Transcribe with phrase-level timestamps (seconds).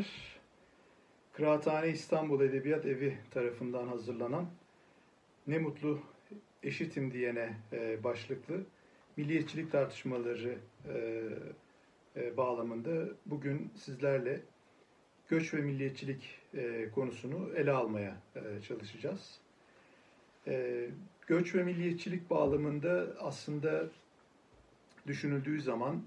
[0.00, 0.40] Merhabalar.
[1.32, 4.46] Kıraathane İstanbul Edebiyat Evi tarafından hazırlanan
[5.46, 6.00] Ne Mutlu
[6.62, 8.60] Eşitim diyene e, başlıklı
[9.16, 10.58] milliyetçilik tartışmaları
[10.94, 11.22] e,
[12.16, 14.40] e, bağlamında bugün sizlerle
[15.28, 16.40] göç ve milliyetçilik
[16.94, 18.16] konusunu ele almaya
[18.68, 19.40] çalışacağız.
[21.26, 23.88] Göç ve milliyetçilik bağlamında aslında
[25.06, 26.02] düşünüldüğü zaman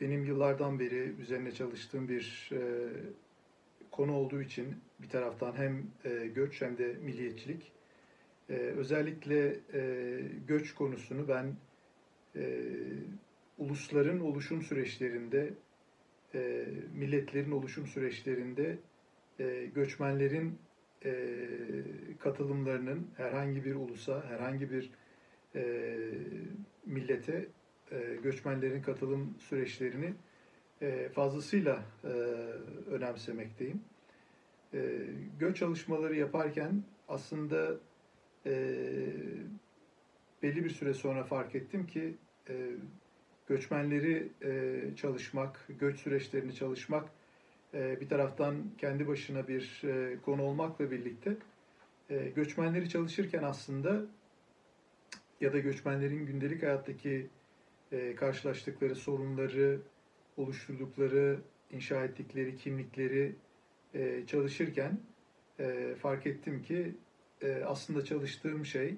[0.00, 2.60] benim yıllardan beri üzerine çalıştığım bir e,
[3.90, 7.72] konu olduğu için bir taraftan hem e, göç hem de milliyetçilik.
[8.50, 11.56] E, özellikle e, göç konusunu ben
[12.36, 12.64] e,
[13.58, 15.54] ulusların oluşum süreçlerinde,
[16.34, 18.78] e, milletlerin oluşum süreçlerinde
[19.40, 20.58] e, göçmenlerin
[21.04, 21.12] e,
[22.18, 24.90] katılımlarının herhangi bir ulusa, herhangi bir
[25.54, 25.96] e,
[26.86, 27.46] millete
[28.22, 30.14] göçmenlerin katılım süreçlerini
[30.82, 32.08] e, fazlasıyla e,
[32.90, 33.80] önemsemekteyim.
[35.38, 37.76] göç çalışmaları yaparken aslında
[40.42, 42.14] belli bir süre sonra fark ettim ki
[43.48, 44.28] göçmenleri
[44.96, 47.08] çalışmak, göç süreçlerini çalışmak
[47.72, 49.82] bir taraftan kendi başına bir
[50.24, 51.36] konu olmakla birlikte
[52.36, 54.02] göçmenleri çalışırken aslında
[55.40, 57.26] ya da göçmenlerin gündelik hayattaki
[57.92, 59.80] e, karşılaştıkları sorunları,
[60.36, 61.38] oluşturdukları,
[61.70, 63.34] inşa ettikleri kimlikleri
[63.94, 65.00] e, çalışırken
[65.60, 66.94] e, fark ettim ki
[67.42, 68.94] e, aslında çalıştığım şey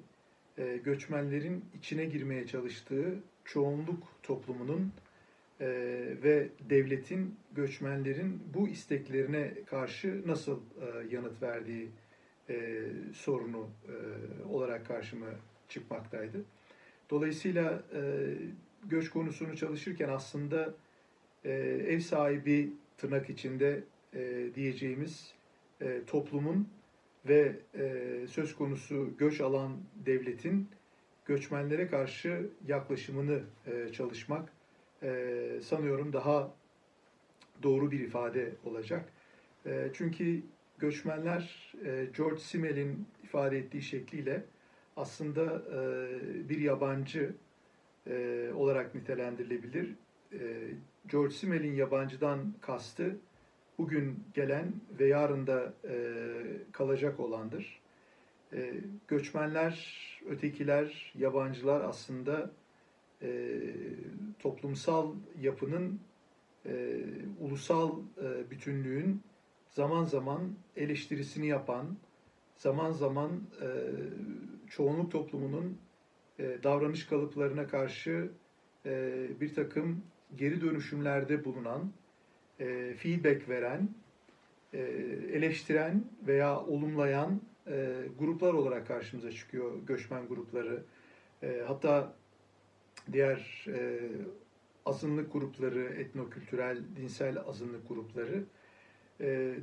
[0.59, 3.15] e, göçmenlerin içine girmeye çalıştığı
[3.45, 4.93] çoğunluk toplumunun
[5.61, 5.67] e,
[6.23, 11.89] ve devletin göçmenlerin bu isteklerine karşı nasıl e, yanıt verdiği
[12.51, 12.83] e,
[13.15, 13.95] sorunu e,
[14.49, 15.27] olarak karşıma
[15.69, 16.45] çıkmaktaydı.
[17.11, 18.01] Dolayısıyla e,
[18.85, 20.75] göç konusunu çalışırken aslında
[21.45, 21.51] e,
[21.89, 25.35] ev sahibi tırnak içinde e, diyeceğimiz
[25.81, 26.69] e, toplumun
[27.29, 29.77] ve e, söz konusu göç alan
[30.07, 30.69] devletin
[31.27, 34.53] göçmenlere karşı yaklaşımını e, çalışmak
[35.03, 36.55] e, sanıyorum daha
[37.63, 39.13] doğru bir ifade olacak.
[39.67, 40.43] E, çünkü
[40.79, 44.45] göçmenler e, George Simmel'in ifade ettiği şekliyle
[44.97, 47.35] aslında e, bir yabancı
[48.11, 49.95] e, olarak nitelendirilebilir.
[50.33, 50.39] E,
[51.07, 53.17] George Simmel'in yabancıdan kastı
[53.79, 55.95] bugün gelen ve yarın da e,
[56.73, 57.81] kalacak olandır.
[58.53, 58.75] E,
[59.09, 59.97] göçmenler,
[60.29, 62.51] ötekiler, yabancılar aslında
[63.23, 63.61] e,
[64.39, 66.01] toplumsal yapının,
[66.67, 67.01] e,
[67.41, 69.23] ulusal e, bütünlüğün
[69.71, 71.97] zaman zaman eleştirisini yapan,
[72.57, 73.31] zaman zaman
[73.63, 73.69] e,
[74.71, 75.79] çoğunluk toplumunun
[76.63, 78.31] davranış kalıplarına karşı
[78.87, 80.03] e, bir takım
[80.37, 81.93] geri dönüşümlerde bulunan,
[82.61, 83.89] e, feedback veren,
[85.33, 87.41] eleştiren veya olumlayan
[88.19, 90.83] gruplar olarak karşımıza çıkıyor göçmen grupları.
[91.67, 92.15] Hatta
[93.13, 93.67] diğer
[94.87, 98.45] azınlık grupları, etnokültürel, dinsel azınlık grupları.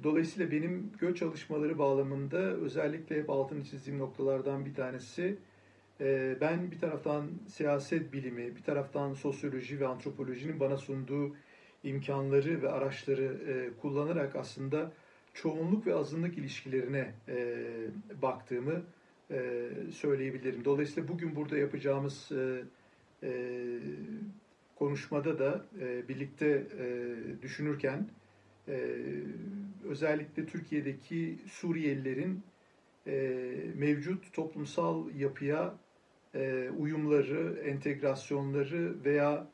[0.03, 5.37] Dolayısıyla benim göç çalışmaları bağlamında özellikle hep altını çizdiğim noktalardan bir tanesi
[6.41, 11.35] ben bir taraftan siyaset bilimi, bir taraftan sosyoloji ve antropolojinin bana sunduğu
[11.83, 14.91] imkanları ve araçları e, kullanarak aslında
[15.33, 17.65] çoğunluk ve azınlık ilişkilerine e,
[18.21, 18.83] baktığımı
[19.31, 20.65] e, söyleyebilirim.
[20.65, 22.31] Dolayısıyla bugün burada yapacağımız
[24.75, 25.65] konuşmada da
[26.09, 26.67] birlikte
[27.41, 28.09] düşünürken
[29.89, 32.43] özellikle Türkiye'deki Suriyelilerin
[33.75, 35.75] mevcut toplumsal yapıya
[36.37, 39.47] e, uyumları, entegrasyonları veya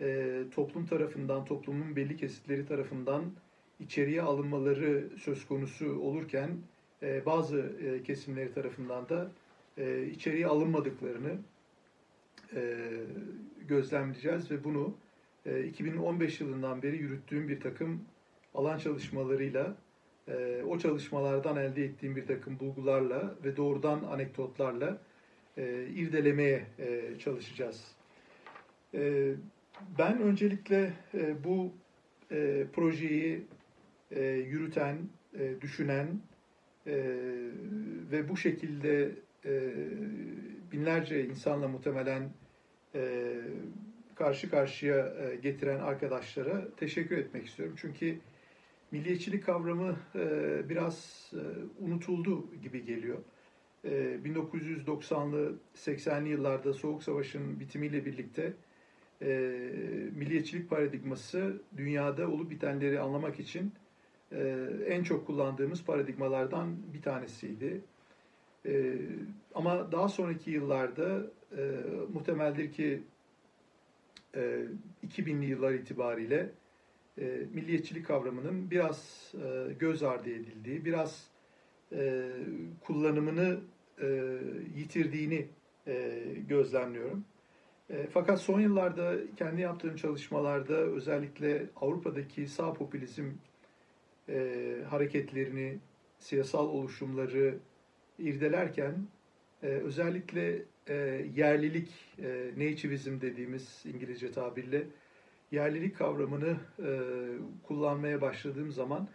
[0.00, 3.24] e, toplum tarafından, toplumun belli kesitleri tarafından
[3.80, 6.50] içeriye alınmaları söz konusu olurken
[7.02, 7.72] e, bazı
[8.04, 9.30] kesimleri tarafından da
[9.78, 11.38] e, içeriye alınmadıklarını
[13.68, 14.94] gözlemleyeceğiz ve bunu
[15.46, 18.00] e, 2015 yılından beri yürüttüğüm bir takım
[18.54, 19.76] alan çalışmalarıyla
[20.28, 24.98] e, o çalışmalardan elde ettiğim bir takım bulgularla ve doğrudan anekdotlarla
[25.58, 27.94] e, irdelemeye e, çalışacağız.
[28.94, 29.32] E,
[29.98, 31.72] ben öncelikle e, bu
[32.32, 33.44] e, projeyi
[34.10, 34.98] e, yürüten,
[35.38, 36.06] e, düşünen
[36.86, 36.94] e,
[38.12, 39.10] ve bu şekilde
[39.44, 39.72] e,
[40.72, 42.30] binlerce insanla muhtemelen
[42.94, 43.32] e,
[44.14, 47.74] karşı karşıya e, getiren arkadaşlara teşekkür etmek istiyorum.
[47.78, 48.18] Çünkü
[48.90, 50.28] milliyetçilik kavramı e,
[50.68, 51.42] biraz e,
[51.84, 53.18] unutuldu gibi geliyor.
[53.84, 58.52] 1990'lı 80'li yıllarda Soğuk Savaş'ın bitimiyle birlikte
[60.14, 63.72] milliyetçilik paradigması dünyada olup bitenleri anlamak için
[64.86, 67.80] en çok kullandığımız paradigmalardan bir tanesiydi.
[69.54, 71.26] Ama daha sonraki yıllarda
[72.12, 73.02] muhtemeldir ki
[75.06, 76.50] 2000'li yıllar itibariyle
[77.18, 81.30] e, milliyetçilik kavramının biraz e, göz ardı edildiği, biraz
[81.92, 82.30] e,
[82.80, 83.60] kullanımını
[84.02, 84.38] e,
[84.76, 85.46] yitirdiğini
[85.86, 87.24] e, gözlemliyorum.
[87.90, 93.30] E, fakat son yıllarda kendi yaptığım çalışmalarda özellikle Avrupa'daki sağ popülizm
[94.28, 95.78] e, hareketlerini,
[96.18, 97.58] siyasal oluşumları
[98.18, 98.94] irdelerken
[99.62, 100.94] e, özellikle e,
[101.36, 101.90] yerlilik,
[102.22, 104.86] e, nativism dediğimiz İngilizce tabirle
[105.52, 106.90] yerlilik kavramını e,
[107.62, 109.08] kullanmaya başladığım zaman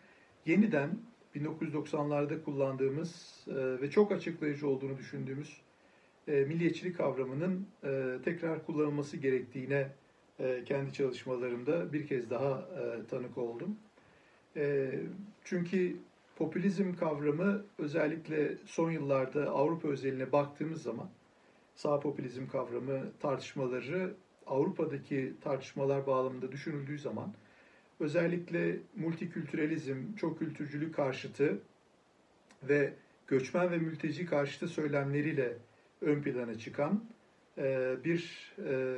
[0.45, 0.89] yeniden
[1.35, 5.61] 1990'larda kullandığımız e, ve çok açıklayıcı olduğunu düşündüğümüz
[6.27, 9.87] e, milliyetçilik kavramının e, tekrar kullanılması gerektiğine
[10.39, 13.77] e, kendi çalışmalarımda bir kez daha e, tanık oldum.
[14.55, 14.91] E,
[15.43, 15.95] çünkü
[16.35, 21.09] popülizm kavramı özellikle son yıllarda Avrupa özeline baktığımız zaman
[21.75, 24.13] sağ popülizm kavramı tartışmaları
[24.47, 27.33] Avrupa'daki tartışmalar bağlamında düşünüldüğü zaman
[27.99, 31.59] özellikle multikültürelizm, çok kültürcülük karşıtı
[32.63, 32.93] ve
[33.27, 35.57] göçmen ve mülteci karşıtı söylemleriyle
[36.01, 37.03] ön plana çıkan
[37.57, 38.95] e, bir e,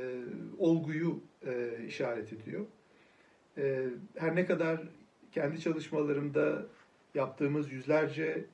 [0.58, 2.66] olguyu e, işaret ediyor.
[4.18, 4.80] Her ne kadar
[5.32, 6.66] kendi çalışmalarımda
[7.14, 8.44] yaptığımız yüzlerce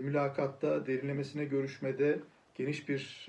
[0.00, 2.20] mülakatta, derinlemesine görüşmede
[2.54, 3.26] geniş bir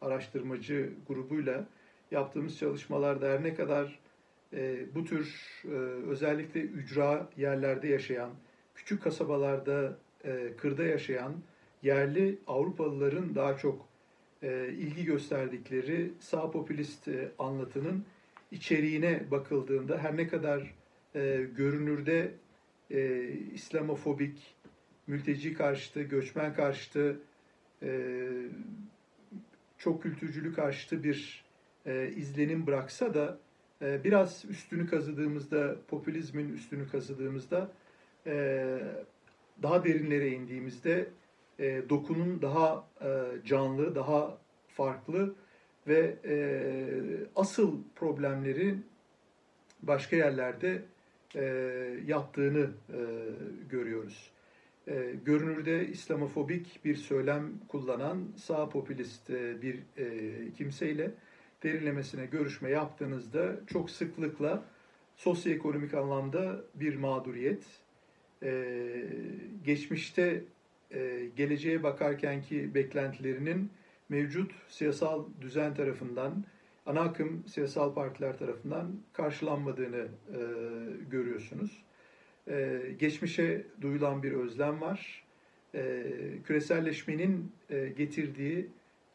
[0.00, 1.66] araştırmacı grubuyla
[2.10, 3.98] yaptığımız çalışmalarda her ne kadar
[4.54, 5.34] e, bu tür
[5.64, 5.68] e,
[6.08, 8.30] özellikle ücra yerlerde yaşayan,
[8.74, 11.34] küçük kasabalarda, e, kırda yaşayan
[11.82, 13.88] yerli Avrupalıların daha çok
[14.42, 17.08] e, ilgi gösterdikleri sağ popülist
[17.38, 18.04] anlatının
[18.52, 20.74] içeriğine bakıldığında her ne kadar
[21.56, 22.34] görünürde
[23.54, 24.54] İslamofobik,
[25.06, 27.20] mülteci karşıtı, göçmen karşıtı,
[29.78, 31.44] çok kültürcülük karşıtı bir
[32.16, 33.38] izlenim bıraksa da
[34.04, 37.70] biraz üstünü kazıdığımızda, popülizmin üstünü kazıdığımızda
[38.26, 38.78] e,
[39.62, 41.08] daha derinlere indiğimizde
[41.58, 43.08] e, dokunun daha e,
[43.46, 44.38] canlı, daha
[44.68, 45.34] farklı
[45.88, 46.16] ve
[47.36, 48.86] asıl problemlerin
[49.82, 50.82] başka yerlerde
[52.06, 52.70] yattığını
[53.70, 54.30] görüyoruz.
[55.24, 59.28] Görünürde İslamofobik bir söylem kullanan sağ popülist
[59.62, 59.82] bir
[60.56, 61.10] kimseyle
[61.64, 64.64] derinlemesine görüşme yaptığınızda çok sıklıkla
[65.16, 67.64] sosyoekonomik anlamda bir mağduriyet,
[68.42, 69.04] ee,
[69.64, 70.44] geçmişte
[70.90, 73.70] e, geleceğe bakarken ki beklentilerinin
[74.08, 76.44] mevcut siyasal düzen tarafından,
[76.86, 80.40] ana akım siyasal partiler tarafından karşılanmadığını e,
[81.10, 81.82] görüyorsunuz.
[82.48, 85.24] E, geçmişe duyulan bir özlem var.
[85.74, 86.04] E,
[86.46, 88.68] küreselleşmenin e, getirdiği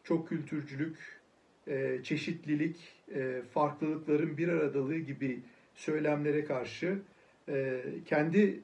[0.04, 1.19] çok kültürcülük,
[1.68, 2.78] e, çeşitlilik,
[3.16, 5.40] e, farklılıkların bir aradalığı gibi
[5.76, 7.00] söylemlere karşı
[7.50, 8.60] e, kendi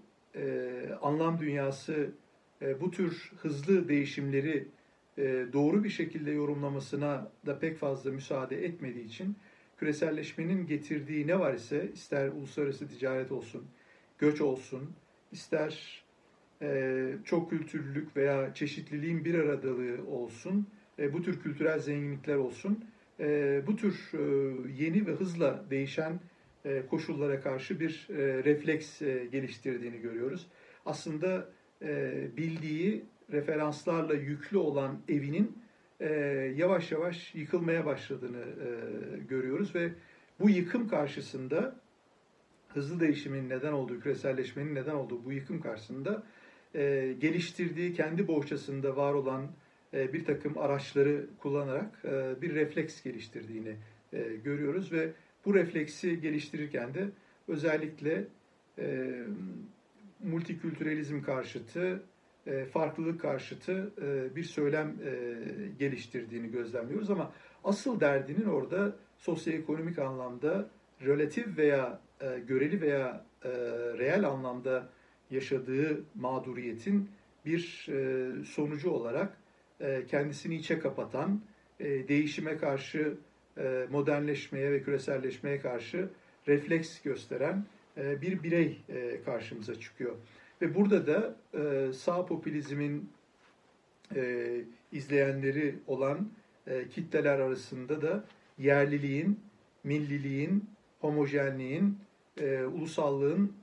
[1.01, 2.11] anlam dünyası
[2.81, 4.67] bu tür hızlı değişimleri
[5.53, 9.35] doğru bir şekilde yorumlamasına da pek fazla müsaade etmediği için
[9.77, 13.65] küreselleşmenin getirdiği ne var ise ister uluslararası ticaret olsun,
[14.19, 14.89] göç olsun,
[15.31, 16.03] ister
[17.25, 22.85] çok kültürlülük veya çeşitliliğin bir aradalığı olsun, bu tür kültürel zenginlikler olsun,
[23.19, 24.19] e, bu tür e,
[24.83, 26.19] yeni ve hızla değişen
[26.65, 30.47] e, koşullara karşı bir e, refleks e, geliştirdiğini görüyoruz.
[30.85, 31.49] Aslında
[31.81, 35.57] e, bildiği referanslarla yüklü olan evinin
[35.99, 36.09] e,
[36.55, 39.91] yavaş yavaş yıkılmaya başladığını e, görüyoruz ve
[40.39, 41.75] bu yıkım karşısında
[42.67, 46.23] hızlı değişimin neden olduğu, küreselleşmenin neden olduğu bu yıkım karşısında
[46.75, 49.47] e, geliştirdiği kendi bohçasında var olan e,
[49.93, 53.75] bir takım araçları kullanarak e, bir refleks geliştirdiğini
[54.13, 55.11] e, görüyoruz ve
[55.45, 57.09] bu refleksi geliştirirken de
[57.47, 58.27] özellikle
[60.23, 62.01] multikültürelizm karşıtı
[62.47, 65.13] e, farklılık karşıtı e, bir söylem e,
[65.79, 67.09] geliştirdiğini gözlemliyoruz.
[67.09, 67.31] Ama
[67.63, 70.69] asıl derdinin orada sosyoekonomik anlamda
[71.01, 73.49] relatif veya e, göreli veya e,
[73.97, 74.89] reel anlamda
[75.31, 77.09] yaşadığı mağduriyetin
[77.45, 79.37] bir e, sonucu olarak
[79.79, 81.41] e, kendisini içe kapatan,
[81.79, 83.17] e, değişime karşı,
[83.57, 86.09] e, modernleşmeye ve küreselleşmeye karşı
[86.47, 87.65] refleks gösteren
[87.97, 88.81] bir birey
[89.25, 90.15] karşımıza çıkıyor.
[90.61, 91.35] Ve burada da
[91.93, 93.09] sağ popülizmin
[94.91, 96.29] izleyenleri olan
[96.91, 98.25] kitleler arasında da
[98.57, 99.39] yerliliğin,
[99.83, 101.97] milliliğin, homojenliğin,
[102.73, 103.53] ulusallığın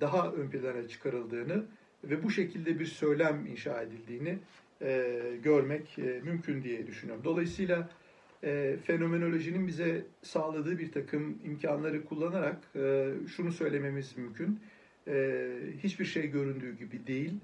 [0.00, 1.64] daha ön plana çıkarıldığını
[2.04, 4.38] ve bu şekilde bir söylem inşa edildiğini
[4.82, 7.24] e, görmek e, mümkün diye düşünüyorum.
[7.24, 7.88] Dolayısıyla
[8.44, 14.60] e, fenomenolojinin bize sağladığı bir takım imkanları kullanarak e, şunu söylememiz mümkün.
[15.08, 15.48] E,
[15.82, 17.34] hiçbir şey göründüğü gibi değil.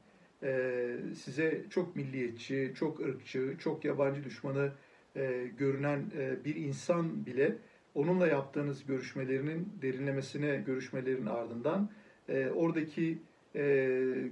[0.43, 4.73] E, size çok milliyetçi, çok ırkçı, çok yabancı düşmanı
[5.17, 7.57] e, görünen e, bir insan bile
[7.95, 11.91] onunla yaptığınız görüşmelerinin derinlemesine görüşmelerin ardından
[12.29, 13.19] e, oradaki
[13.55, 13.62] e,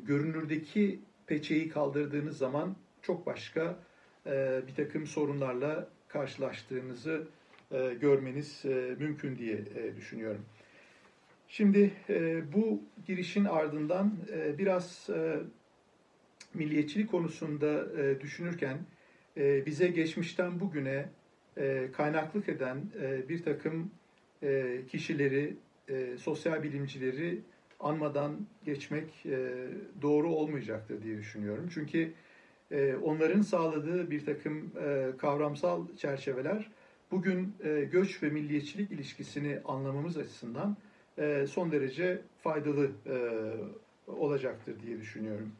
[0.07, 3.79] görünürdeki peçeyi kaldırdığınız zaman çok başka
[4.27, 7.27] e, bir takım sorunlarla karşılaştığınızı
[7.73, 10.45] e, görmeniz e, mümkün diye e, düşünüyorum.
[11.49, 15.41] Şimdi e, bu girişin ardından e, biraz e,
[16.55, 18.79] milliyetçilik konusunda e, düşünürken
[19.37, 21.09] e, bize geçmişten bugüne
[21.57, 23.91] e, kaynaklık eden e, bir takım
[24.43, 25.57] e, kişileri,
[25.89, 27.41] e, sosyal bilimcileri
[27.81, 29.67] anmadan geçmek e,
[30.03, 31.69] doğru olmayacaktır diye düşünüyorum.
[31.75, 32.13] Çünkü
[33.05, 36.71] onların sağladığı bir takım e, kavramsal çerçeveler
[37.11, 40.77] bugün e, göç ve milliyetçilik ilişkisini anlamamız açısından
[41.19, 42.91] e, son derece faydalı
[44.07, 45.53] olacaktır diye düşünüyorum.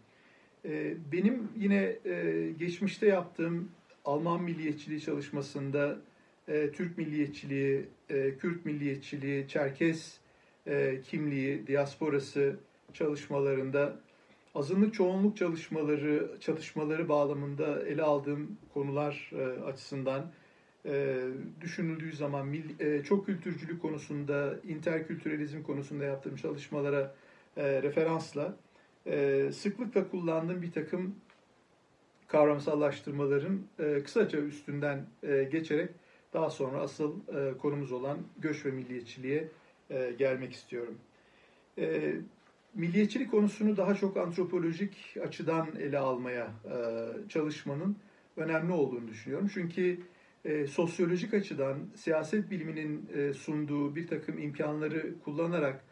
[1.13, 1.97] Benim yine
[2.59, 3.69] geçmişte yaptığım
[4.05, 5.99] Alman milliyetçiliği çalışmasında
[6.47, 10.19] Türk milliyetçiliği, Kürt milliyetçiliği, Çerkes
[11.05, 12.57] kimliği, diasporası
[12.93, 14.01] çalışmalarında
[14.55, 20.31] azınlık çoğunluk çalışmaları çalışmaları bağlamında ele aldığım konular e, açısından
[20.87, 21.19] e,
[21.61, 27.15] düşünüldüğü zaman mil, e, çok kültürcülük konusunda, interkültürelizm konusunda yaptığım çalışmalara
[27.57, 28.57] e, referansla
[29.07, 31.15] e, sıklıkla kullandığım bir takım
[32.29, 35.91] kavramsallaştırmaların e, kısaca üstünden e, geçerek
[36.33, 39.49] daha sonra asıl e, konumuz olan göç ve milliyetçiliğe
[39.91, 40.99] e, gelmek istiyorum.
[41.79, 42.15] E,
[42.75, 46.75] milliyetçilik konusunu daha çok antropolojik açıdan ele almaya e,
[47.29, 47.97] çalışmanın
[48.37, 49.51] önemli olduğunu düşünüyorum.
[49.55, 49.99] Çünkü
[50.45, 55.85] e, sosyolojik açıdan siyaset biliminin e, sunduğu bir takım imkanları kullanarak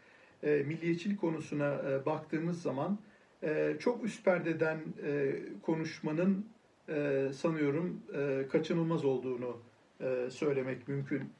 [0.42, 2.98] e, milliyetçilik konusuna e, baktığımız zaman
[3.42, 6.46] e, çok üst perdeden e, konuşmanın
[6.88, 9.56] e, sanıyorum e, kaçınılmaz olduğunu
[10.00, 11.32] e, söylemek mümkün.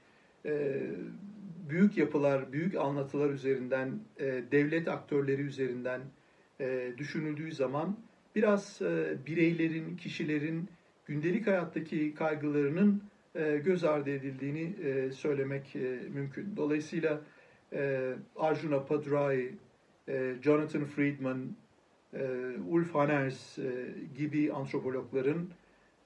[0.47, 0.81] E,
[1.71, 6.01] büyük yapılar, büyük anlatılar üzerinden, e, devlet aktörleri üzerinden
[6.61, 7.97] e, düşünüldüğü zaman
[8.35, 10.69] biraz e, bireylerin, kişilerin
[11.07, 13.03] gündelik hayattaki kaygılarının
[13.35, 16.57] e, göz ardı edildiğini e, söylemek e, mümkün.
[16.57, 17.21] Dolayısıyla
[17.73, 19.55] e, Arjuna Padrai,
[20.09, 21.57] e, Jonathan Friedman,
[22.15, 25.49] e, Ulf Hanners e, gibi antropologların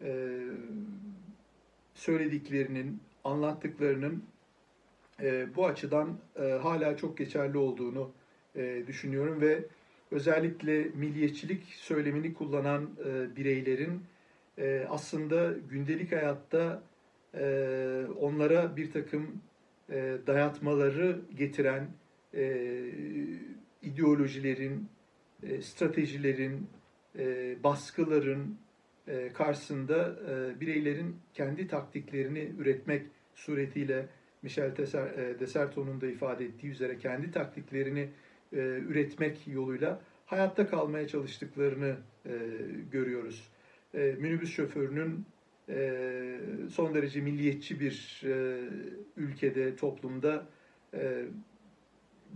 [0.03, 0.39] e,
[1.95, 4.23] söylediklerinin, anlattıklarının
[5.23, 8.11] e, bu açıdan e, hala çok geçerli olduğunu
[8.57, 9.65] e, düşünüyorum ve
[10.11, 14.03] özellikle milliyetçilik söylemini kullanan e, bireylerin
[14.59, 16.83] e, aslında gündelik hayatta
[17.35, 19.41] e, onlara bir takım
[19.91, 21.89] e, dayatmaları getiren
[22.35, 22.71] e,
[23.83, 24.89] ideolojilerin,
[25.43, 26.69] e, stratejilerin,
[27.19, 28.57] e, baskıların
[29.09, 34.07] e, karşısında e, bireylerin kendi taktiklerini üretmek suretiyle
[34.45, 34.77] Michel
[35.41, 38.09] Deserton'un da ifade ettiği üzere kendi taktiklerini
[38.53, 38.57] e,
[38.89, 41.97] üretmek yoluyla hayatta kalmaya çalıştıklarını
[42.27, 42.33] e,
[42.93, 43.49] görüyoruz.
[43.95, 45.27] E, minibüs şoförünün
[45.69, 46.37] e,
[46.71, 48.61] son derece milliyetçi bir e,
[49.17, 50.47] ülkede, toplumda
[50.95, 51.25] e,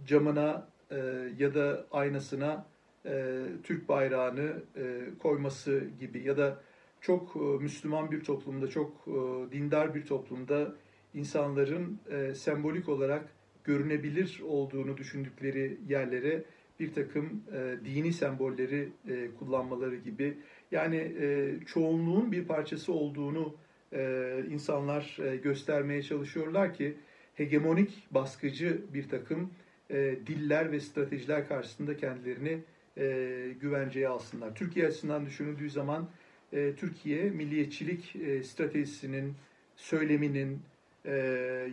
[0.07, 0.97] camına e,
[1.39, 2.67] ya da aynasına
[3.07, 6.61] e, Türk bayrağını e, koyması gibi ya da
[7.01, 10.75] çok e, Müslüman bir toplumda, çok e, dindar bir toplumda
[11.19, 13.29] insanların e, sembolik olarak
[13.65, 16.45] görünebilir olduğunu düşündükleri yerlere
[16.81, 20.39] bir takım e, dini sembolleri e, kullanmaları gibi
[20.71, 23.55] yani e, çoğunluğun bir parçası olduğunu
[23.93, 26.97] e, insanlar e, göstermeye çalışıyorlar ki
[27.35, 29.51] hegemonik baskıcı bir takım
[29.91, 29.97] e,
[30.27, 32.59] diller ve stratejiler karşısında kendilerini
[32.99, 34.55] e, güvenceye alsınlar.
[34.55, 36.09] Türkiye açısından düşünüldüğü zaman
[36.53, 39.35] e, Türkiye milliyetçilik e, stratejisinin,
[39.77, 40.59] söyleminin
[41.05, 41.13] e,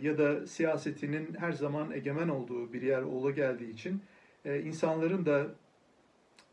[0.02, 4.02] ya da siyasetinin her zaman egemen olduğu bir yer ola geldiği için
[4.44, 5.46] e, insanların da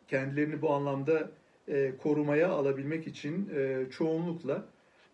[0.07, 1.31] kendilerini bu anlamda
[1.67, 4.65] e, korumaya alabilmek için e, çoğunlukla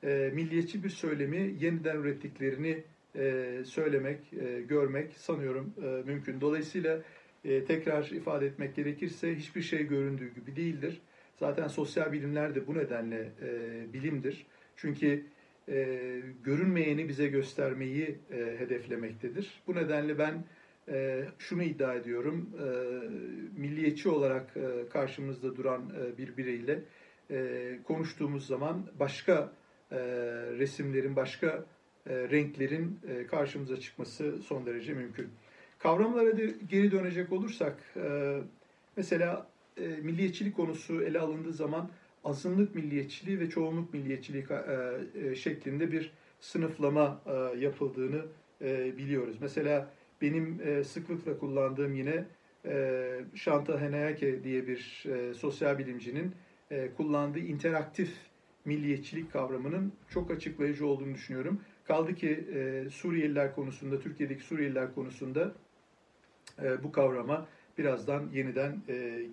[0.04, 2.84] e, milliyetçi bir söylemi yeniden ürettiklerini
[3.16, 6.42] e, söylemek, e, görmek sanıyorum e, mümkün.
[6.42, 7.00] Dolayısıyla
[7.46, 11.02] e, tekrar ifade etmek gerekirse hiçbir şey göründüğü gibi değildir.
[11.40, 14.46] Zaten sosyal bilimler de bu nedenle e, bilimdir.
[14.76, 15.26] Çünkü
[15.70, 16.00] e,
[16.44, 19.62] görünmeyeni bize göstermeyi e, hedeflemektedir.
[19.68, 20.44] Bu nedenle ben
[20.88, 22.66] e, şunu iddia ediyorum, e,
[23.60, 26.80] milliyetçi olarak e, karşımızda duran e, bir bireyle
[27.32, 29.52] e, konuştuğumuz zaman başka
[29.92, 29.98] e,
[30.60, 31.66] resimlerin, başka
[32.10, 35.28] e, renklerin e, karşımıza çıkması son derece mümkün.
[35.80, 38.38] Kavramlara da geri dönecek olursak, e,
[38.98, 39.48] mesela
[39.78, 41.90] e, milliyetçilik konusu ele alındığı zaman
[42.24, 48.22] azınlık milliyetçiliği ve çoğunluk milliyetçiliği e, e, şeklinde bir sınıflama e, yapıldığını
[48.98, 49.38] biliyoruz.
[49.42, 52.26] Mesela benim sıklıkla kullandığım yine
[53.36, 56.32] Shanta Henayake diye bir sosyal bilimcinin
[56.98, 58.12] kullandığı interaktif
[58.66, 61.62] milliyetçilik kavramının çok açıklayıcı olduğunu düşünüyorum.
[61.88, 62.48] Kaldı ki
[62.92, 65.52] Suriyeliler konusunda, Türkiye'deki Suriyeliler konusunda
[66.84, 67.48] bu kavrama
[67.78, 68.82] birazdan yeniden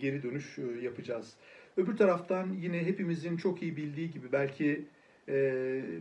[0.00, 1.36] geri dönüş yapacağız.
[1.76, 4.84] Öbür taraftan yine hepimizin çok iyi bildiği gibi belki
[5.28, 5.34] e,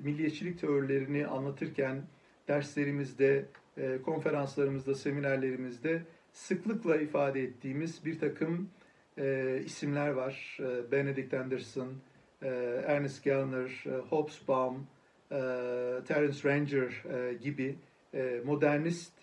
[0.03, 2.03] milliyetçilik teorilerini anlatırken
[2.47, 3.45] derslerimizde,
[3.77, 6.01] e, konferanslarımızda, seminerlerimizde
[6.31, 8.69] sıklıkla ifade ettiğimiz bir takım
[9.17, 10.57] e, isimler var.
[10.59, 11.93] E, Benedict Anderson,
[12.41, 12.47] e,
[12.87, 14.75] Ernest Gellner, e, Hobsbawm,
[15.31, 15.37] e,
[16.07, 17.75] Terence Ranger e, gibi
[18.13, 19.13] e, modernist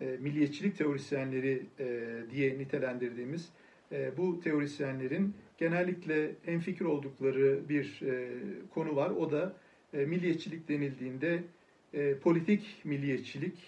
[0.00, 3.48] e, milliyetçilik teorisyenleri e, diye nitelendirdiğimiz
[3.92, 8.28] e, bu teorisyenlerin genellikle enfikir oldukları bir e,
[8.74, 9.10] konu var.
[9.10, 9.52] O da
[9.94, 11.42] e, milliyetçilik denildiğinde
[11.94, 13.58] e, politik milliyetçilik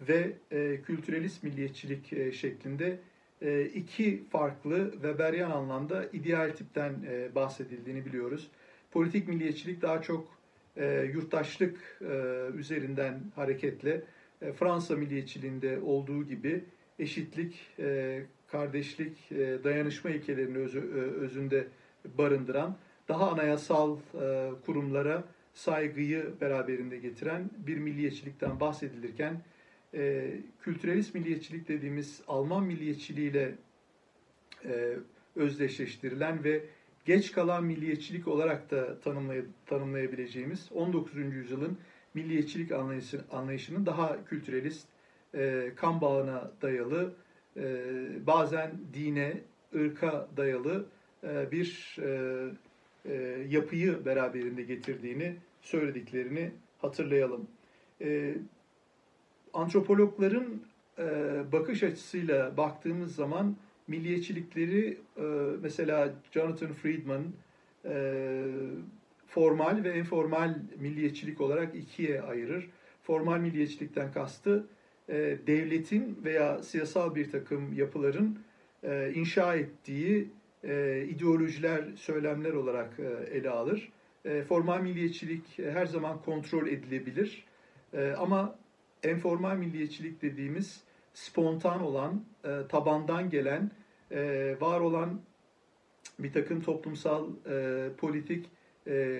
[0.00, 2.98] ve e, kültürelist milliyetçilik e, şeklinde
[3.42, 8.50] e, iki farklı Weberian anlamda ideal tipten e, bahsedildiğini biliyoruz.
[8.90, 10.28] Politik milliyetçilik daha çok
[10.76, 12.14] e, yurttaşlık e,
[12.58, 14.02] üzerinden hareketle
[14.42, 16.64] e, Fransa milliyetçiliğinde olduğu gibi
[16.98, 18.20] eşitlik, e,
[18.52, 21.68] kardeşlik, e, dayanışma ilkelerini e, özünde
[22.18, 22.76] barındıran,
[23.08, 29.42] daha anayasal e, kurumlara saygıyı beraberinde getiren bir milliyetçilikten bahsedilirken,
[30.60, 33.54] kültürelist milliyetçilik dediğimiz Alman milliyetçiliğiyle
[35.36, 36.64] özdeşleştirilen ve
[37.04, 41.16] geç kalan milliyetçilik olarak da tanımlay tanımlayabileceğimiz 19.
[41.16, 41.78] yüzyılın
[42.14, 44.88] milliyetçilik anlayışı, anlayışının daha kültürelist,
[45.76, 47.14] kan bağına dayalı,
[47.56, 47.82] e,
[48.26, 49.40] bazen dine,
[49.74, 50.86] ırka dayalı
[51.24, 52.40] e, bir e,
[53.04, 53.14] e,
[53.48, 57.46] yapıyı beraberinde getirdiğini söylediklerini hatırlayalım.
[58.00, 58.34] E,
[59.52, 60.62] antropologların
[60.98, 61.04] e,
[61.52, 63.56] bakış açısıyla baktığımız zaman
[63.88, 65.22] milliyetçilikleri e,
[65.62, 67.24] mesela Jonathan Friedman
[67.84, 68.44] e,
[69.26, 72.70] formal ve informal milliyetçilik olarak ikiye ayırır.
[73.02, 74.66] Formal milliyetçilikten kastı
[75.10, 78.38] e, devletin veya siyasal bir takım yapıların
[78.82, 80.28] e, inşa ettiği
[80.64, 83.92] e, ideolojiler, söylemler olarak e, ele alır.
[84.24, 87.44] E, formal milliyetçilik her zaman kontrol edilebilir.
[87.94, 88.54] E, ama
[89.02, 90.80] enformal milliyetçilik dediğimiz
[91.14, 93.70] spontan olan, e, tabandan gelen,
[94.10, 95.20] e, var olan
[96.18, 98.46] bir takım toplumsal, e, politik,
[98.86, 99.18] e,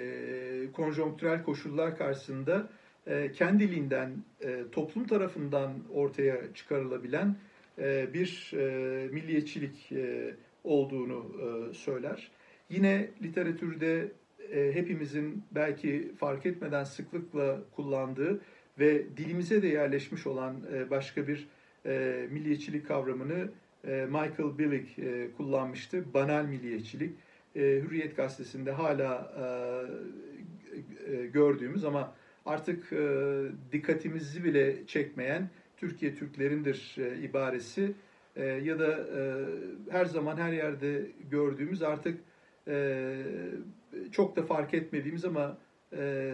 [0.72, 2.79] konjonktürel koşullar karşısında e,
[3.34, 4.10] kendiliğinden
[4.40, 7.36] e, toplum tarafından ortaya çıkarılabilen
[7.78, 10.34] e, bir e, milliyetçilik e,
[10.64, 12.30] olduğunu e, söyler.
[12.70, 14.12] Yine literatürde
[14.52, 18.40] e, hepimizin belki fark etmeden sıklıkla kullandığı
[18.78, 21.48] ve dilimize de yerleşmiş olan e, başka bir
[21.86, 23.48] e, milliyetçilik kavramını
[23.86, 26.14] e, Michael Billig e, kullanmıştı.
[26.14, 27.14] Banal milliyetçilik.
[27.54, 29.44] E, Hürriyet gazetesinde hala e,
[31.12, 32.14] e, gördüğümüz ama
[32.50, 33.06] artık e,
[33.72, 37.92] dikkatimizi bile çekmeyen Türkiye Türklerindir e, ibaresi
[38.36, 39.20] e, ya da e,
[39.90, 42.20] her zaman her yerde gördüğümüz artık
[42.68, 43.16] e,
[44.12, 45.58] çok da fark etmediğimiz ama
[45.96, 46.32] e,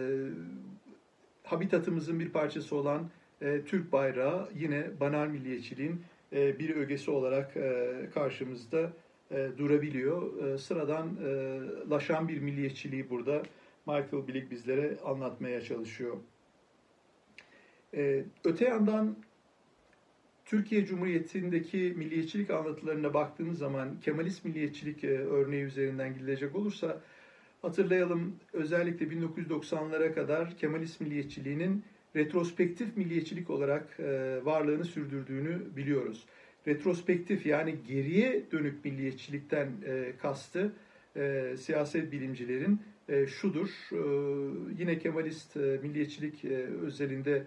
[1.43, 3.09] habitatımızın bir parçası olan
[3.41, 6.01] e, Türk bayrağı yine banal milliyetçiliğin
[6.33, 8.93] e, bir ögesi olarak e, karşımızda
[9.31, 10.43] e, durabiliyor.
[10.43, 13.43] E, sıradan e, laşan bir milliyetçiliği burada
[13.87, 16.17] Michael Billig bizlere anlatmaya çalışıyor.
[17.93, 19.15] E, öte yandan
[20.45, 27.01] Türkiye Cumhuriyeti'ndeki milliyetçilik anlatılarına baktığımız zaman Kemalist milliyetçilik e, örneği üzerinden gidilecek olursa
[27.61, 31.83] hatırlayalım özellikle 1990'lara kadar Kemalist milliyetçiliğinin
[32.15, 36.25] retrospektif milliyetçilik olarak e, varlığını sürdürdüğünü biliyoruz.
[36.67, 40.73] Retrospektif yani geriye dönük milliyetçilikten e, kastı
[41.57, 42.81] siyaset bilimcilerin
[43.27, 43.69] şudur.
[44.79, 46.45] Yine Kemalist milliyetçilik
[46.81, 47.43] özelinde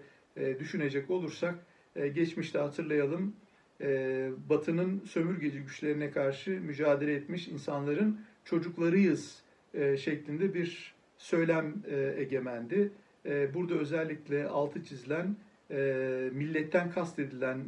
[0.59, 1.55] düşünecek olursak
[1.95, 3.35] e, geçmişte hatırlayalım
[3.81, 9.41] e, Batı'nın sömürgeci güçlerine karşı mücadele etmiş insanların çocuklarıyız
[9.73, 11.73] e, şeklinde bir söylem
[12.17, 12.91] egemendi.
[13.53, 15.35] Burada özellikle altı çizilen
[16.33, 17.59] milletten kastedilen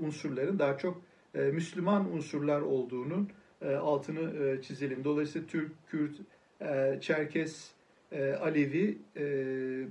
[0.00, 1.02] unsurların daha çok
[1.52, 3.28] Müslüman unsurlar olduğunun
[3.80, 5.04] altını çizelim.
[5.04, 6.16] Dolayısıyla Türk, Kürt,
[7.00, 7.70] Çerkes,
[8.40, 8.98] Alevi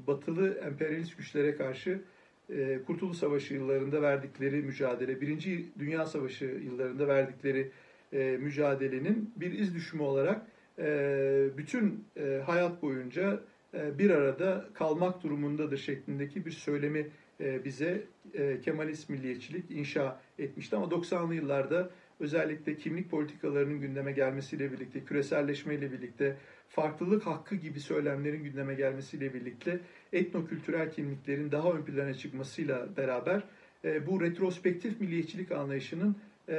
[0.07, 2.01] batılı emperyalist güçlere karşı
[2.49, 7.71] e, Kurtuluş Savaşı yıllarında verdikleri mücadele, Birinci Dünya Savaşı yıllarında verdikleri
[8.13, 10.41] e, mücadelenin bir iz düşümü olarak
[10.79, 13.39] e, bütün e, hayat boyunca
[13.73, 17.07] e, bir arada kalmak durumundadır şeklindeki bir söylemi
[17.41, 18.03] e, bize
[18.33, 20.75] e, Kemalist milliyetçilik inşa etmişti.
[20.75, 26.37] Ama 90'lı yıllarda özellikle kimlik politikalarının gündeme gelmesiyle birlikte, küreselleşmeyle birlikte,
[26.69, 29.79] farklılık hakkı gibi söylemlerin gündeme gelmesiyle birlikte
[30.13, 33.43] etnokültürel kimliklerin daha ön plana çıkmasıyla beraber
[33.85, 36.15] e, bu retrospektif milliyetçilik anlayışının
[36.47, 36.55] e,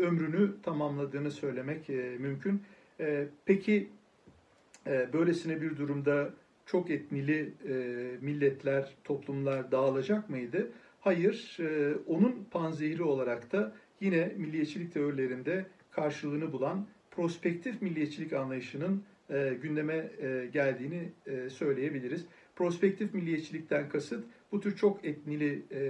[0.00, 2.62] ömrünü tamamladığını söylemek e, mümkün.
[3.00, 3.88] E, peki
[4.86, 6.30] e, böylesine bir durumda
[6.66, 7.74] çok etnili e,
[8.20, 10.72] milletler, toplumlar dağılacak mıydı?
[11.00, 19.54] Hayır, e, onun panzehiri olarak da yine milliyetçilik teorilerinde karşılığını bulan prospektif milliyetçilik anlayışının e,
[19.62, 22.26] gündeme e, geldiğini e, söyleyebiliriz.
[22.56, 25.80] Prospektif milliyetçilikten kasıt bu tür çok etnili e,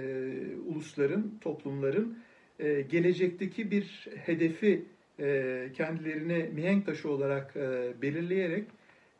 [0.65, 2.17] ulusların, toplumların
[2.59, 4.85] e, gelecekteki bir hedefi
[5.19, 8.67] e, kendilerine mihenk taşı olarak e, belirleyerek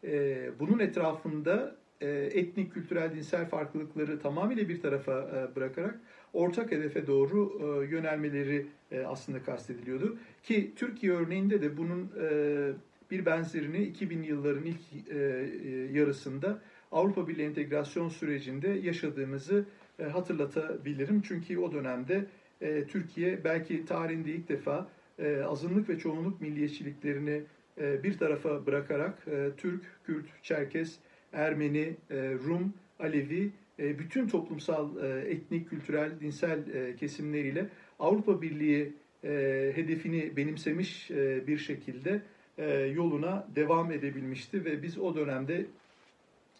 [0.03, 5.99] e, bunun etrafında e, etnik, kültürel, dinsel farklılıkları tamamıyla bir tarafa e, bırakarak
[6.33, 10.17] ortak hedefe doğru e, yönelmeleri e, aslında kastediliyordu.
[10.43, 12.27] Ki Türkiye örneğinde de bunun e,
[13.11, 16.61] bir benzerini 2000 yılların ilk e, e, yarısında
[16.91, 19.65] Avrupa Birliği entegrasyon sürecinde yaşadığımızı
[19.99, 21.21] e, hatırlatabilirim.
[21.21, 22.25] Çünkü o dönemde
[22.61, 24.87] e, Türkiye belki tarihinde ilk defa
[25.19, 27.43] e, azınlık ve çoğunluk milliyetçiliklerini
[27.81, 30.99] e, bir tarafa bırakarak e, Türk, Kürt, Çerkes,
[31.33, 38.93] Ermeni, e, Rum, Alevi e, bütün toplumsal, e, etnik, kültürel, dinsel e, kesimleriyle Avrupa Birliği
[39.23, 42.21] e, hedefini benimsemiş e, bir şekilde
[42.95, 45.65] yoluna devam edebilmişti ve biz o dönemde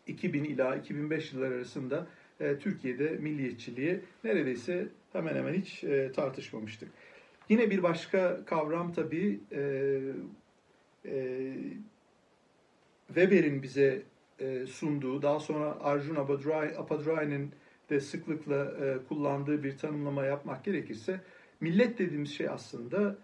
[0.07, 2.07] 2000 ila 2005 yıllar arasında
[2.39, 6.89] e, Türkiye'de milliyetçiliği neredeyse hemen hemen hiç e, tartışmamıştık.
[7.49, 9.39] Yine bir başka kavram tabii
[13.07, 14.01] Weber'in bize
[14.67, 16.15] sunduğu, daha sonra Arjun
[16.77, 17.51] Apadrai'nin
[17.89, 18.73] de sıklıkla
[19.09, 21.21] kullandığı bir tanımlama yapmak gerekirse
[21.61, 23.15] millet dediğimiz şey aslında e,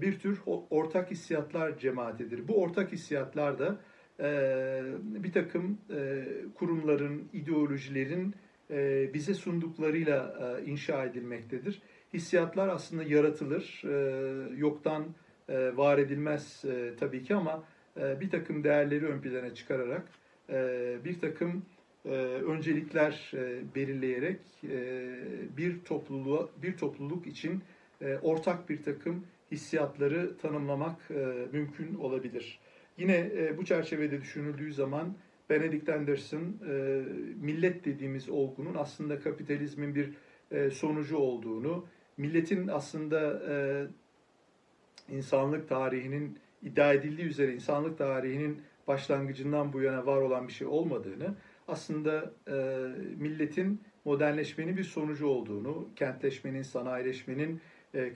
[0.00, 0.40] bir tür
[0.70, 2.48] ortak hissiyatlar cemaatidir.
[2.48, 3.78] Bu ortak hissiyatlar da
[4.20, 8.34] e, bir takım e, kurumların, ideolojilerin
[9.14, 11.82] bize sunduklarıyla inşa edilmektedir.
[12.12, 13.82] Hissiyatlar aslında yaratılır,
[14.56, 15.04] yoktan
[15.48, 16.64] var edilmez
[17.00, 17.64] tabii ki ama
[17.96, 20.02] bir takım değerleri ön plana çıkararak
[21.04, 21.62] bir takım
[22.48, 23.32] öncelikler
[23.74, 24.40] belirleyerek
[25.56, 27.62] bir topluluğa bir topluluk için
[28.22, 32.60] ortak bir takım hissiyatları tanımlamak e, mümkün olabilir.
[32.98, 35.14] Yine e, bu çerçevede düşünüldüğü zaman
[35.50, 37.02] Benedict Anderson e,
[37.40, 40.10] millet dediğimiz olgunun aslında kapitalizmin bir
[40.70, 43.42] sonucu olduğunu, milletin aslında
[45.08, 51.34] insanlık tarihinin iddia edildiği üzere insanlık tarihinin başlangıcından bu yana var olan bir şey olmadığını,
[51.68, 52.32] aslında
[53.16, 57.60] milletin modernleşmenin bir sonucu olduğunu, kentleşmenin, sanayileşmenin,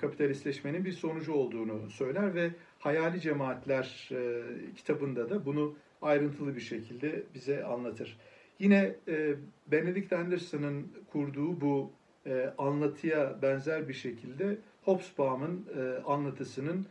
[0.01, 4.43] kapitalistleşmenin bir sonucu olduğunu söyler ve Hayali Cemaatler e,
[4.77, 8.19] kitabında da bunu ayrıntılı bir şekilde bize anlatır.
[8.59, 9.35] Yine e,
[9.67, 11.93] Benedict Anderson'ın kurduğu bu
[12.59, 15.67] anlatıya benzer bir şekilde Hobsbawm'ın
[16.07, 16.87] anlatısının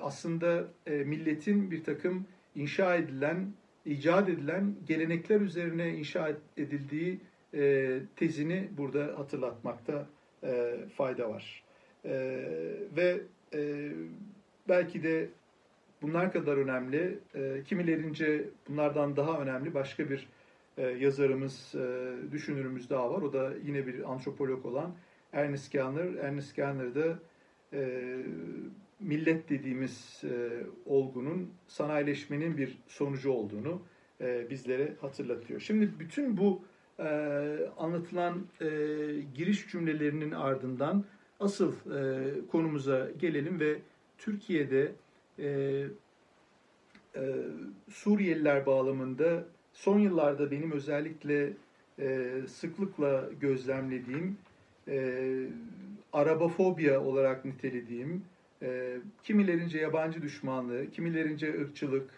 [0.00, 3.52] aslında milletin bir takım inşa edilen,
[3.86, 7.20] icat edilen gelenekler üzerine inşa edildiği
[8.16, 10.06] tezini burada hatırlatmakta
[10.96, 11.63] fayda var.
[12.04, 12.14] E,
[12.96, 13.20] ve
[13.54, 13.90] e,
[14.68, 15.28] belki de
[16.02, 20.28] bunlar kadar önemli, e, kimilerince bunlardan daha önemli başka bir
[20.76, 23.22] e, yazarımız, e, düşünürümüz daha var.
[23.22, 24.94] O da yine bir antropolog olan
[25.32, 26.14] Ernest Gellner.
[26.14, 27.18] Ernest Gellner da
[27.72, 28.16] e,
[29.00, 30.50] millet dediğimiz e,
[30.86, 33.82] olgunun sanayileşmenin bir sonucu olduğunu
[34.20, 35.60] e, bizlere hatırlatıyor.
[35.60, 36.62] Şimdi bütün bu
[36.98, 37.08] e,
[37.78, 38.66] anlatılan e,
[39.34, 41.04] giriş cümlelerinin ardından
[41.44, 43.78] asıl e, konumuza gelelim ve
[44.18, 44.92] Türkiye'de
[45.38, 45.48] e,
[47.16, 47.22] e,
[47.90, 51.52] Suriyeliler bağlamında son yıllarda benim özellikle
[51.98, 54.36] e, sıklıkla gözlemlediğim
[54.88, 55.46] e,
[56.12, 58.22] arabafobya olarak nitelediğim
[58.62, 62.10] e, kimilerince yabancı düşmanlığı, kimilerince ırkçılık,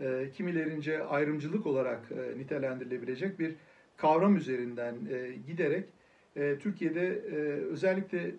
[0.00, 3.54] e, kimilerince ayrımcılık olarak e, nitelendirilebilecek bir
[3.96, 5.84] kavram üzerinden e, giderek
[6.36, 7.36] e, Türkiye'de e,
[7.72, 8.34] özellikle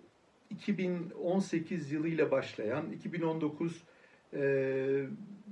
[0.50, 3.82] 2018 yılıyla başlayan 2019
[4.34, 4.40] e,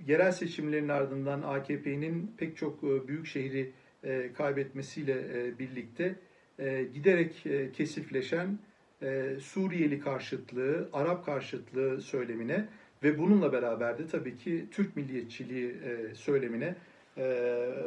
[0.07, 3.73] yerel seçimlerin ardından AKP'nin pek çok e, büyük şehri
[4.05, 6.15] e, kaybetmesiyle e, birlikte
[6.59, 8.59] e, giderek e, kesifleşen
[9.03, 12.69] e, Suriyeli karşıtlığı, Arap karşıtlığı söylemine
[13.03, 16.75] ve bununla beraber de tabii ki Türk milliyetçiliği e, söylemine
[17.19, 17.25] e,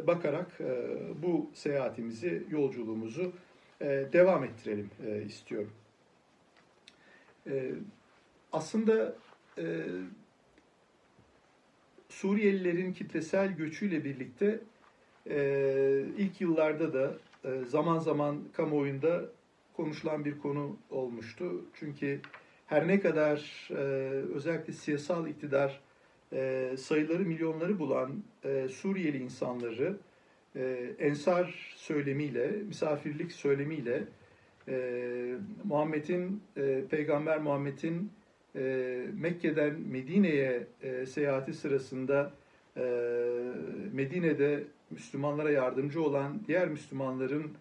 [0.07, 0.87] bakarak e,
[1.23, 3.33] bu seyahatimizi, yolculuğumuzu
[3.81, 5.71] e, devam ettirelim e, istiyorum.
[7.49, 7.71] E,
[8.51, 9.15] aslında
[9.57, 9.85] e,
[12.09, 14.59] Suriyelilerin kitlesel göçüyle birlikte
[15.29, 19.25] e, ilk yıllarda da e, zaman zaman kamuoyunda
[19.77, 21.65] konuşulan bir konu olmuştu.
[21.73, 22.21] Çünkü
[22.65, 23.75] her ne kadar e,
[24.35, 25.81] özellikle siyasal iktidar
[26.33, 29.97] e, sayıları milyonları bulan e, Suriyeli insanları
[30.55, 34.03] e, ensar söylemiyle, misafirlik söylemiyle
[34.69, 38.12] e, Muhammed'in, e, Peygamber Muhammed'in
[38.55, 42.32] e, Mekke'den Medine'ye e, seyahati sırasında
[42.77, 42.82] e,
[43.93, 47.51] Medine'de Müslümanlara yardımcı olan diğer Müslümanların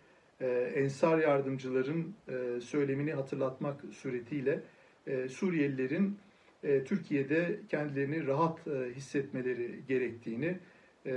[0.40, 4.60] e, ensar yardımcıların e, söylemini hatırlatmak suretiyle
[5.06, 6.18] e, Suriyelilerin
[6.64, 10.58] e, Türkiye'de kendilerini rahat e, hissetmeleri gerektiğini
[11.06, 11.12] e,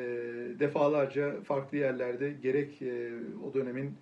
[0.60, 3.12] defalarca farklı yerlerde gerek e,
[3.50, 3.94] o dönemin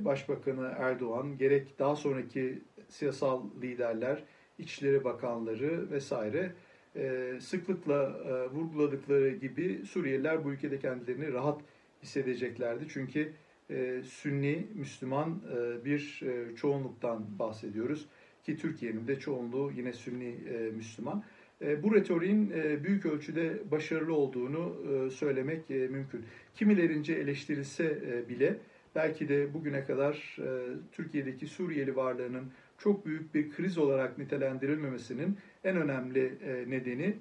[0.00, 4.24] Başbakanı Erdoğan gerek daha sonraki siyasal liderler,
[4.58, 6.52] İçişleri Bakanları vesaire
[6.96, 11.60] e, sıklıkla e, vurguladıkları gibi Suriyeliler bu ülkede kendilerini rahat
[12.02, 12.84] hissedeceklerdi.
[12.88, 13.32] Çünkü
[13.70, 18.06] e, Sünni, Müslüman e, bir e, çoğunluktan bahsediyoruz.
[18.44, 21.24] Ki Türkiye'nin de çoğunluğu yine Sünni e, Müslüman.
[21.62, 24.76] E, bu retoriğin e, büyük ölçüde başarılı olduğunu
[25.06, 26.24] e, söylemek e, mümkün.
[26.54, 28.56] Kimilerince eleştirilse e, bile
[28.94, 35.76] belki de bugüne kadar e, Türkiye'deki Suriyeli varlığının çok büyük bir kriz olarak nitelendirilmemesinin en
[35.76, 37.16] önemli e, nedeni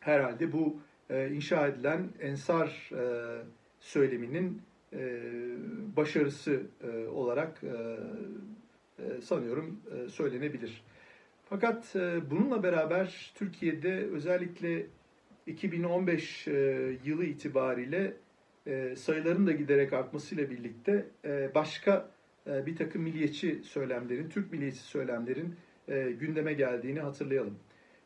[0.00, 0.80] herhalde bu
[1.10, 3.02] e, inşa edilen ensar e,
[3.80, 5.20] söyleminin e,
[5.96, 7.96] başarısı e, olarak e,
[9.02, 10.82] e, sanıyorum e, söylenebilir.
[11.44, 14.86] Fakat e, bununla beraber Türkiye'de özellikle
[15.46, 16.52] 2015 e,
[17.04, 18.14] yılı itibariyle
[18.66, 22.10] e, sayıların da giderek artmasıyla birlikte e, başka
[22.46, 25.54] e, bir takım milliyetçi söylemlerin, Türk milliyetçi söylemlerin
[26.20, 27.58] gündeme geldiğini hatırlayalım.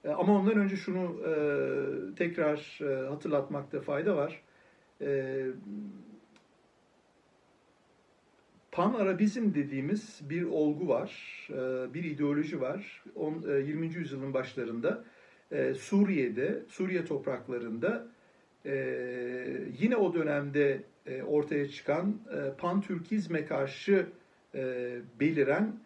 [0.04, 1.20] Ama ondan önce şunu
[2.16, 4.42] tekrar hatırlatmakta fayda var.
[5.00, 5.46] E,
[8.72, 11.10] Pan-Arabizm dediğimiz bir olgu var,
[11.94, 13.04] bir ideoloji var.
[13.66, 13.86] 20.
[13.86, 15.04] E, yüzyılın başlarında
[15.78, 18.08] Suriye'de, Suriye topraklarında
[19.81, 20.83] yine o dönemde
[21.26, 22.14] ortaya çıkan
[22.59, 24.07] pan-Türkizme karşı
[25.20, 25.76] beliren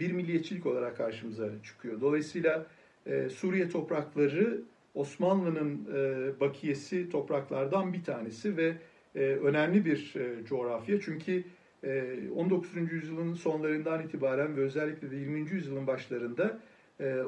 [0.00, 2.00] bir milliyetçilik olarak karşımıza çıkıyor.
[2.00, 2.66] Dolayısıyla
[3.30, 4.60] Suriye toprakları
[4.94, 5.86] Osmanlı'nın
[6.40, 8.76] bakiyesi topraklardan bir tanesi ve
[9.20, 10.14] önemli bir
[10.48, 11.00] coğrafya.
[11.00, 11.44] Çünkü
[12.36, 12.76] 19.
[12.76, 15.50] Ee, yüzyılın sonlarından itibaren ve özellikle de 20.
[15.50, 16.58] yüzyılın başlarında
[17.00, 17.18] e,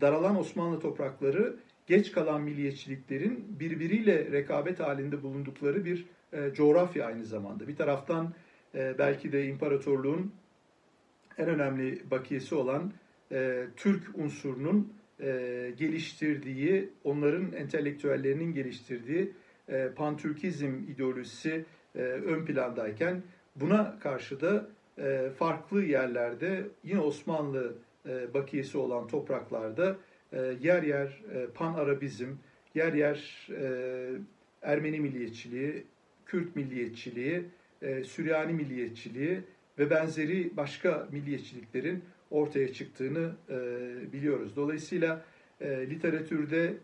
[0.00, 7.68] daralan Osmanlı toprakları geç kalan milliyetçiliklerin birbiriyle rekabet halinde bulundukları bir e, coğrafya aynı zamanda.
[7.68, 8.34] Bir taraftan
[8.74, 10.32] e, belki de imparatorluğun
[11.38, 12.92] en önemli bakiyesi olan
[13.76, 14.92] Türk unsurunun
[15.78, 19.32] geliştirdiği, onların entelektüellerinin geliştirdiği
[19.96, 21.64] pantürkizm ideolojisi
[21.94, 23.22] ön plandayken
[23.56, 24.66] Buna karşı da
[24.98, 27.74] e, farklı yerlerde yine Osmanlı
[28.08, 29.96] e, bakiyesi olan topraklarda
[30.32, 31.22] e, yer yer
[31.54, 32.28] pan-Arabizm,
[32.74, 33.48] yer yer
[34.62, 35.84] Ermeni milliyetçiliği,
[36.26, 37.44] Kürt milliyetçiliği,
[38.04, 39.40] Süryani milliyetçiliği
[39.78, 43.32] ve benzeri başka milliyetçiliklerin ortaya çıktığını
[44.12, 44.56] biliyoruz.
[44.56, 45.24] Dolayısıyla
[45.62, 46.74] literatürde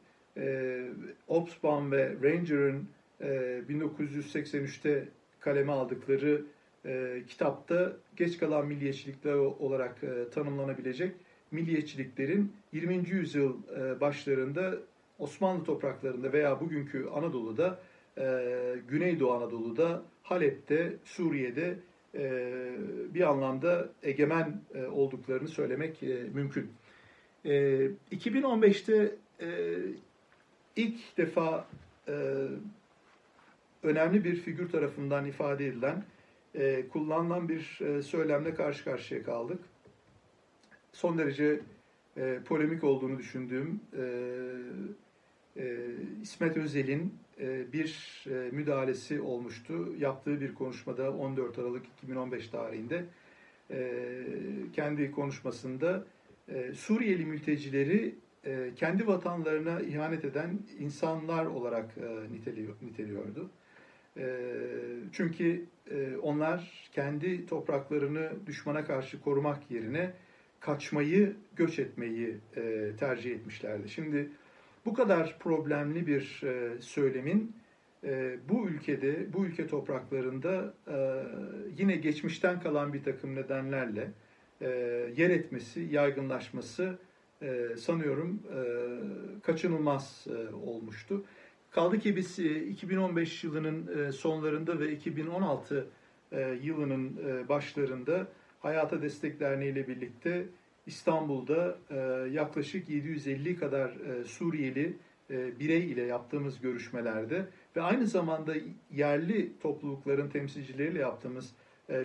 [1.26, 2.88] Hobsbawm ve Ranger'ın
[3.20, 5.08] 1983'te
[5.40, 6.42] kaleme aldıkları
[6.84, 11.14] e, kitapta geç kalan milliyetçilikler olarak e, tanımlanabilecek
[11.50, 13.10] milliyetçiliklerin 20.
[13.10, 14.74] yüzyıl e, başlarında
[15.18, 17.80] Osmanlı topraklarında veya bugünkü Anadolu'da,
[18.18, 18.44] e,
[18.88, 21.74] Güneydoğu Anadolu'da, Halep'te, Suriye'de
[22.14, 22.52] e,
[23.14, 24.60] bir anlamda egemen
[24.92, 26.02] olduklarını söylemek
[26.34, 26.70] mümkün.
[27.44, 27.50] E,
[28.12, 29.48] 2015'te e,
[30.76, 31.66] ilk defa
[33.82, 36.04] önemli bir figür tarafından ifade edilen,
[36.92, 39.58] kullanılan bir söylemle karşı karşıya kaldık.
[40.98, 41.60] Son derece
[42.16, 44.02] e, polemik olduğunu düşündüğüm e,
[45.56, 45.76] e,
[46.22, 49.88] İsmet Özel'in e, bir e, müdahalesi olmuştu.
[49.98, 53.04] Yaptığı bir konuşmada 14 Aralık 2015 tarihinde
[53.70, 54.00] e,
[54.72, 56.04] kendi konuşmasında
[56.48, 63.50] e, Suriyeli mültecileri e, kendi vatanlarına ihanet eden insanlar olarak e, niteliyor, niteliyordu.
[64.16, 64.26] E,
[65.12, 70.12] çünkü e, onlar kendi topraklarını düşmana karşı korumak yerine
[70.60, 73.88] kaçmayı, göç etmeyi e, tercih etmişlerdi.
[73.88, 74.28] Şimdi
[74.86, 77.56] bu kadar problemli bir e, söylemin
[78.04, 81.24] e, bu ülkede, bu ülke topraklarında e,
[81.78, 84.10] yine geçmişten kalan bir takım nedenlerle
[84.60, 84.68] e,
[85.16, 86.98] yer etmesi, yaygınlaşması
[87.42, 88.60] e, sanıyorum e,
[89.42, 91.24] kaçınılmaz e, olmuştu.
[91.70, 95.86] Kaldı ki biz e, 2015 yılının e, sonlarında ve 2016
[96.32, 98.26] e, yılının e, başlarında
[98.60, 100.46] Hayata Destek Derneği ile birlikte
[100.88, 101.96] İstanbul'da e,
[102.32, 104.96] yaklaşık 750 kadar e, Suriyeli
[105.30, 108.54] e, birey ile yaptığımız görüşmelerde ve aynı zamanda
[108.92, 111.52] yerli toplulukların temsilcileriyle yaptığımız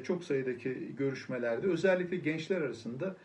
[0.04, 3.16] çok sayıdaki görüşmelerde özellikle gençler arasında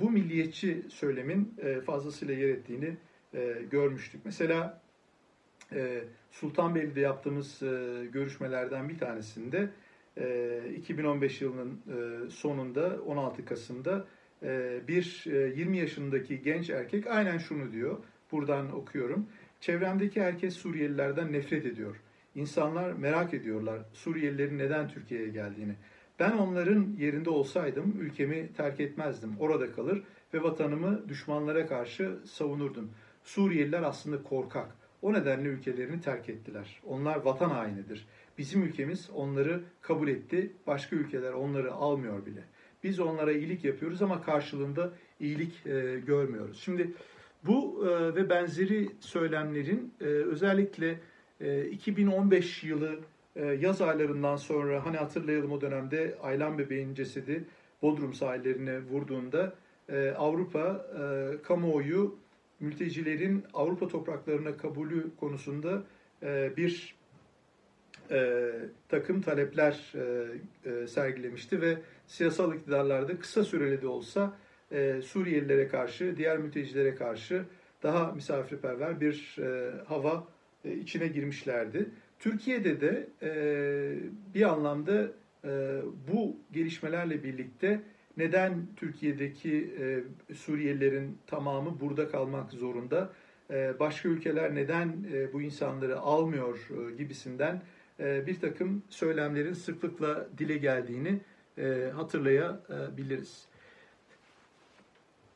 [0.00, 1.54] bu milliyetçi söylemin
[1.86, 2.96] fazlasıyla yer ettiğini
[3.70, 4.20] görmüştük.
[4.24, 4.80] Mesela
[6.30, 7.58] Sultanbeyli'de yaptığımız
[8.12, 9.68] görüşmelerden bir tanesinde
[10.76, 14.06] 2015 yılının e, sonunda 16 Kasım'da
[14.42, 17.98] e, bir e, 20 yaşındaki genç erkek aynen şunu diyor.
[18.32, 19.26] Buradan okuyorum.
[19.60, 21.96] Çevremdeki herkes Suriyelilerden nefret ediyor.
[22.34, 25.74] İnsanlar merak ediyorlar Suriyelilerin neden Türkiye'ye geldiğini.
[26.18, 29.36] Ben onların yerinde olsaydım ülkemi terk etmezdim.
[29.40, 30.02] Orada kalır
[30.34, 32.90] ve vatanımı düşmanlara karşı savunurdum.
[33.24, 34.76] Suriyeliler aslında korkak.
[35.02, 36.80] O nedenle ülkelerini terk ettiler.
[36.86, 38.06] Onlar vatan hainidir.
[38.40, 40.52] Bizim ülkemiz onları kabul etti.
[40.66, 42.44] Başka ülkeler onları almıyor bile.
[42.84, 46.60] Biz onlara iyilik yapıyoruz ama karşılığında iyilik e, görmüyoruz.
[46.60, 46.92] Şimdi
[47.44, 51.00] bu e, ve benzeri söylemlerin e, özellikle
[51.40, 52.98] e, 2015 yılı
[53.36, 57.44] e, yaz aylarından sonra hani hatırlayalım o dönemde Aylan bebeğin cesedi
[57.82, 59.54] Bodrum sahillerine vurduğunda
[59.88, 62.18] e, Avrupa e, kamuoyu
[62.60, 65.82] mültecilerin Avrupa topraklarına kabulü konusunda
[66.22, 66.99] e, bir
[68.10, 68.50] e,
[68.88, 70.26] takım talepler e,
[70.70, 74.36] e, sergilemişti ve siyasal iktidarlarda kısa süreli de olsa
[74.72, 77.44] e, Suriyelilere karşı, diğer mültecilere karşı
[77.82, 80.26] daha misafirperver bir e, hava
[80.64, 81.90] e, içine girmişlerdi.
[82.18, 83.32] Türkiye'de de e,
[84.34, 85.08] bir anlamda
[85.44, 85.80] e,
[86.12, 87.80] bu gelişmelerle birlikte
[88.16, 93.12] neden Türkiye'deki e, Suriyelilerin tamamı burada kalmak zorunda,
[93.50, 97.62] e, başka ülkeler neden e, bu insanları almıyor e, gibisinden
[98.00, 101.20] bir takım söylemlerin sıklıkla dile geldiğini
[101.58, 103.44] e, hatırlayabiliriz.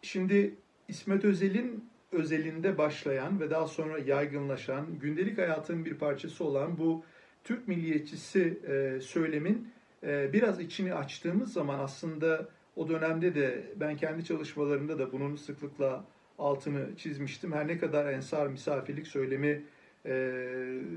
[0.02, 0.54] Şimdi
[0.88, 7.04] İsmet Özel'in özelinde başlayan ve daha sonra yaygınlaşan, gündelik hayatın bir parçası olan bu
[7.44, 14.98] Türk milliyetçisi e, söylemin biraz içini açtığımız zaman aslında o dönemde de ben kendi çalışmalarımda
[14.98, 16.04] da bunun sıklıkla
[16.38, 17.52] altını çizmiştim.
[17.52, 19.62] Her ne kadar ensar misafirlik söylemi
[20.06, 20.40] e,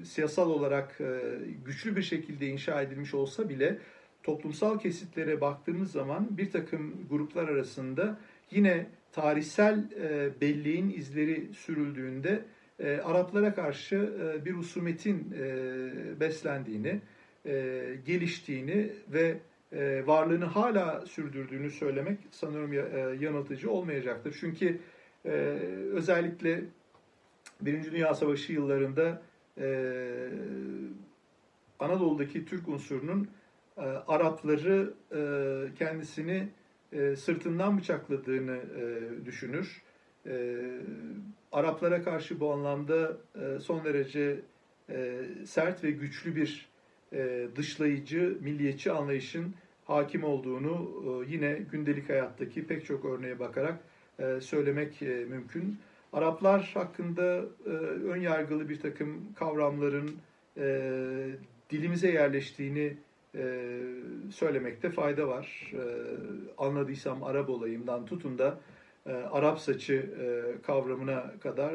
[0.05, 1.21] siyasal olarak e,
[1.65, 3.77] güçlü bir şekilde inşa edilmiş olsa bile
[4.23, 8.19] toplumsal kesitlere baktığımız zaman bir takım gruplar arasında
[8.51, 12.41] yine tarihsel e, belleğin izleri sürüldüğünde
[12.79, 17.01] e, Araplara karşı e, bir husumetin e, beslendiğini,
[17.45, 19.37] e, geliştiğini ve
[19.71, 22.77] e, varlığını hala sürdürdüğünü söylemek sanırım e,
[23.25, 24.37] yanıltıcı olmayacaktır.
[24.39, 24.79] Çünkü
[25.25, 25.29] e,
[25.93, 26.61] özellikle
[27.61, 29.21] Birinci Dünya Savaşı yıllarında
[29.57, 29.67] e,
[31.79, 33.27] Anadolu'daki Türk unsurunun
[33.77, 35.21] e, Arapları e,
[35.75, 36.49] kendisini
[36.91, 39.81] e, sırtından bıçakladığını e, düşünür.
[40.25, 40.55] E,
[41.51, 44.39] Araplara karşı bu anlamda e, son derece
[44.89, 46.69] e, sert ve güçlü bir
[47.13, 49.55] e, dışlayıcı, milliyetçi anlayışın
[49.85, 53.79] hakim olduğunu e, yine gündelik hayattaki pek çok örneğe bakarak
[54.19, 55.77] e, söylemek e, mümkün.
[56.13, 57.69] Araplar hakkında e,
[58.09, 60.11] ön yargılı bir takım kavramların
[60.57, 60.91] e,
[61.69, 62.97] dilimize yerleştiğini
[64.31, 65.71] söylemekte fayda var.
[66.57, 68.59] Anladıysam Arap olayımdan tutun da
[69.31, 70.09] Arap saçı
[70.67, 71.73] kavramına kadar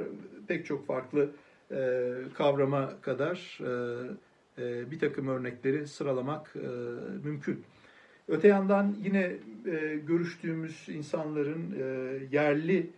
[0.49, 1.31] pek çok farklı
[2.35, 3.59] kavrama kadar
[4.91, 6.55] bir takım örnekleri sıralamak
[7.25, 7.65] mümkün.
[8.29, 9.33] Öte yandan yine
[10.07, 11.75] görüştüğümüz insanların
[12.33, 12.91] yerli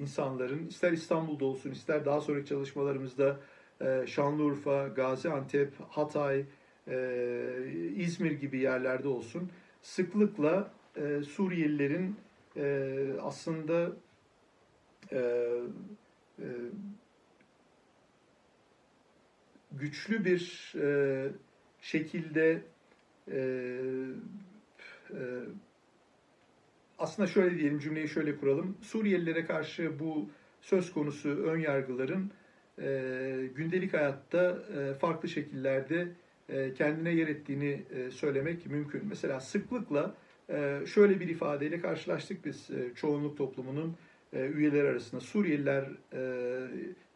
[0.00, 3.40] insanların ister İstanbul'da olsun ister daha sonraki çalışmalarımızda
[4.06, 6.44] Şanlıurfa, Gaziantep, Hatay,
[7.96, 9.50] İzmir gibi yerlerde olsun
[9.82, 10.70] sıklıkla
[11.28, 12.16] Suriyelilerin
[13.20, 13.92] aslında
[19.72, 20.72] güçlü bir
[21.80, 22.62] şekilde
[27.00, 28.76] aslında şöyle diyelim cümleyi şöyle kuralım.
[28.82, 30.28] Suriyelilere karşı bu
[30.60, 32.30] söz konusu ön yargıların
[32.78, 36.08] e, gündelik hayatta e, farklı şekillerde
[36.48, 39.02] e, kendine yer ettiğini e, söylemek mümkün.
[39.08, 40.14] Mesela sıklıkla
[40.50, 43.96] e, şöyle bir ifadeyle karşılaştık biz e, çoğunluk toplumunun
[44.32, 45.20] e, üyeleri arasında.
[45.20, 46.20] Suriyeliler e,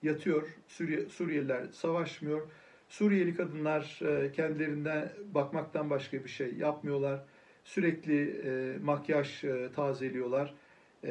[0.02, 2.42] yatıyor, Suriye, Suriyeliler savaşmıyor.
[2.88, 7.24] Suriyeli kadınlar e, kendilerinden bakmaktan başka bir şey yapmıyorlar
[7.64, 10.54] Sürekli e, makyaj e, tazeliyorlar.
[11.04, 11.10] E,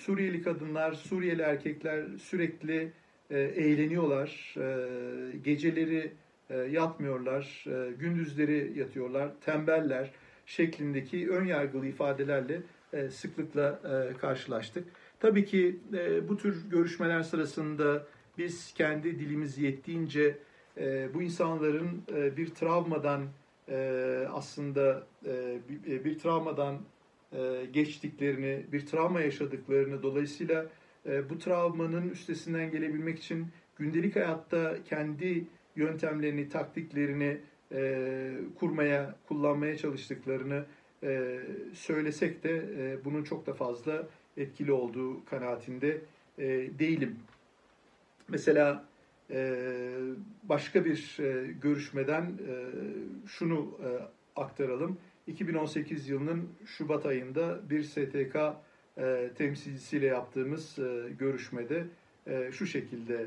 [0.00, 2.92] Suriyeli kadınlar, Suriyeli erkekler sürekli
[3.30, 4.54] e, eğleniyorlar.
[4.58, 6.12] E, geceleri
[6.50, 10.10] e, yatmıyorlar, e, gündüzleri yatıyorlar, tembeller
[10.46, 14.84] şeklindeki ön yargılı ifadelerle e, sıklıkla e, karşılaştık.
[15.20, 18.06] Tabii ki e, bu tür görüşmeler sırasında
[18.38, 20.38] biz kendi dilimiz yettiğince
[20.78, 23.22] e, bu insanların e, bir travmadan
[23.68, 26.78] e, aslında e, bir, bir travmadan
[27.32, 30.66] e, geçtiklerini, bir travma yaşadıklarını dolayısıyla
[31.06, 33.46] e, bu travmanın üstesinden gelebilmek için
[33.78, 35.44] gündelik hayatta kendi
[35.76, 37.38] yöntemlerini, taktiklerini
[37.72, 40.64] e, kurmaya, kullanmaya çalıştıklarını
[41.02, 41.40] e,
[41.74, 44.06] söylesek de e, bunun çok da fazla
[44.36, 46.00] etkili olduğu kanaatinde
[46.38, 46.44] e,
[46.78, 47.16] değilim.
[48.28, 48.84] Mesela
[50.42, 52.54] başka bir e, görüşmeden e,
[53.26, 53.88] şunu e,
[54.40, 54.98] aktaralım.
[55.26, 58.36] 2018 yılının Şubat ayında bir STK
[59.38, 60.78] temsilcisiyle yaptığımız
[61.18, 61.84] görüşmede
[62.52, 63.26] şu şekilde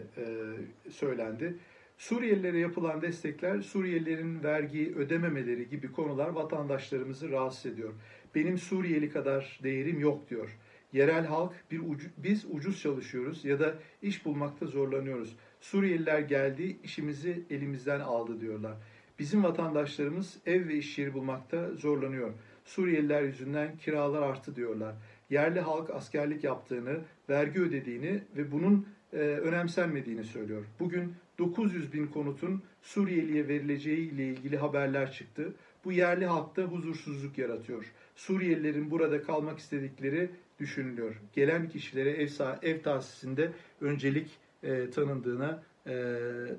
[0.89, 1.56] söylendi.
[1.97, 7.93] Suriyelilere yapılan destekler, Suriyelilerin vergi ödememeleri gibi konular vatandaşlarımızı rahatsız ediyor.
[8.36, 10.58] Benim Suriyeli kadar değerim yok diyor.
[10.93, 15.36] Yerel halk bir ucu, biz ucuz çalışıyoruz ya da iş bulmakta zorlanıyoruz.
[15.62, 18.74] Suriyeliler geldi, işimizi elimizden aldı diyorlar.
[19.20, 22.34] Bizim vatandaşlarımız ev ve iş yeri bulmakta zorlanıyor.
[22.66, 24.95] Suriyeliler yüzünden kiralar arttı diyorlar.
[25.30, 26.99] Yerli halk askerlik yaptığını,
[27.30, 30.66] vergi ödediğini ve bunun e, önemsenmediğini söylüyor.
[30.80, 35.53] Bugün 900 bin konutun Suriyeliye verileceği ile ilgili haberler çıktı.
[35.86, 37.86] Bu yerli halkta huzursuzluk yaratıyor.
[38.16, 40.30] Suriyelilerin burada kalmak istedikleri
[40.60, 41.16] düşünülüyor.
[41.34, 42.30] Gelen kişilere ev,
[42.62, 43.51] ev tahsisinde
[43.82, 45.93] öncelik e, tanındığına, e,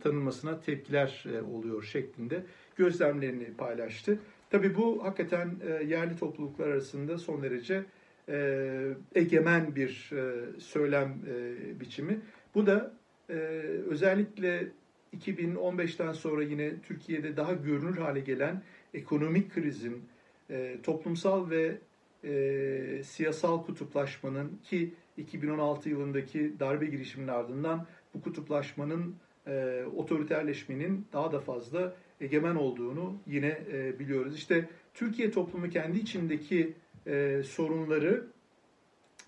[0.02, 2.42] tanınmasına tepkiler e, oluyor şeklinde
[2.76, 4.18] gözlemlerini paylaştı.
[4.50, 7.84] Tabii bu hakikaten e, yerli topluluklar arasında son derece
[8.28, 12.20] e, egemen bir e, söylem e, biçimi.
[12.54, 12.94] Bu da
[13.28, 13.34] e,
[13.88, 14.68] özellikle
[15.16, 18.62] 2015'ten sonra yine Türkiye'de daha görünür hale gelen
[18.94, 20.02] ekonomik krizin,
[20.50, 21.78] e, toplumsal ve
[22.24, 29.14] e, siyasal kutuplaşmanın ki 2016 yılındaki darbe girişiminin ardından bu kutuplaşmanın,
[29.46, 34.36] e, otoriterleşmenin daha da fazla egemen olduğunu yine e, biliyoruz.
[34.36, 36.72] İşte Türkiye toplumu kendi içindeki
[37.06, 38.26] e, sorunları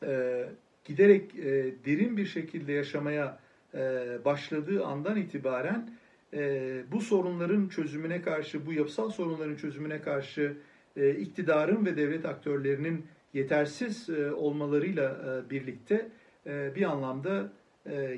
[0.02, 0.44] e,
[0.84, 3.38] giderek e, derin bir şekilde yaşamaya
[3.74, 3.78] e,
[4.24, 5.90] başladığı andan itibaren
[6.34, 10.56] e, bu sorunların çözümüne karşı, bu yapısal sorunların çözümüne karşı
[10.96, 16.08] e, iktidarın ve devlet aktörlerinin yetersiz e, olmalarıyla e, birlikte
[16.46, 17.52] bir anlamda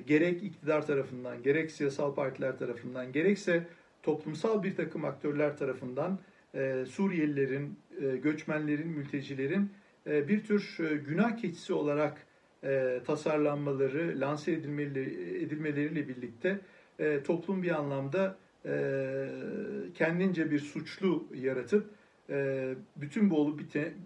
[0.07, 3.67] gerek iktidar tarafından, gerek siyasal partiler tarafından, gerekse
[4.03, 6.19] toplumsal bir takım aktörler tarafından
[6.89, 7.79] Suriyelilerin,
[8.23, 9.71] göçmenlerin, mültecilerin
[10.07, 12.27] bir tür günah keçisi olarak
[13.07, 16.61] tasarlanmaları, lanse edilmeleriyle birlikte
[17.25, 18.37] toplum bir anlamda
[19.95, 21.87] kendince bir suçlu yaratıp
[22.31, 23.61] ee, bütün bu olup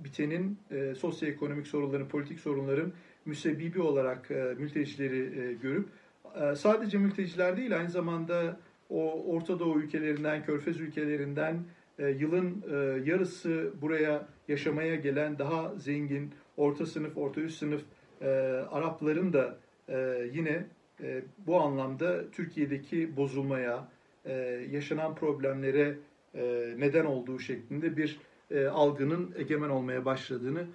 [0.05, 2.93] bitenin e, sosyoekonomik sorunların, politik sorunların
[3.25, 5.89] müsebbibi olarak e, mültecileri e, görüp
[6.57, 8.61] sadece mülteciler değil aynı zamanda
[8.91, 11.64] o Orta Doğu ülkelerinden, Körfez ülkelerinden
[11.99, 12.64] yılın
[13.05, 17.83] yarısı buraya yaşamaya gelen daha zengin, orta sınıf, orta üst sınıf
[18.71, 19.59] Arapların da
[20.33, 20.64] yine
[21.47, 23.89] bu anlamda Türkiye'deki bozulmaya,
[24.71, 25.99] yaşanan problemlere
[26.79, 28.18] neden olduğu şeklinde bir
[28.70, 30.66] algının egemen olmaya başladığını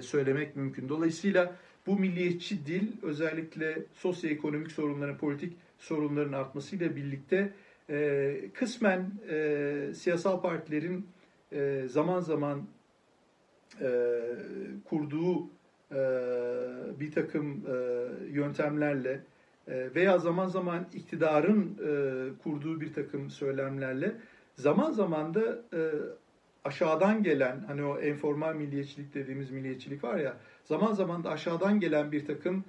[0.00, 0.88] söylemek mümkün.
[0.88, 1.54] Dolayısıyla
[1.86, 7.52] bu milliyetçi dil özellikle sosyoekonomik sorunların, politik sorunların artmasıyla birlikte
[8.54, 9.10] kısmen
[9.94, 11.06] siyasal partilerin
[11.86, 12.62] zaman zaman
[14.84, 15.46] kurduğu
[17.00, 17.64] bir takım
[18.32, 19.20] yöntemlerle
[19.68, 21.76] veya zaman zaman iktidarın
[22.42, 24.14] kurduğu bir takım söylemlerle
[24.58, 25.58] zaman zaman da
[26.64, 32.12] aşağıdan gelen hani o enformal milliyetçilik dediğimiz milliyetçilik var ya zaman zaman da aşağıdan gelen
[32.12, 32.64] bir takım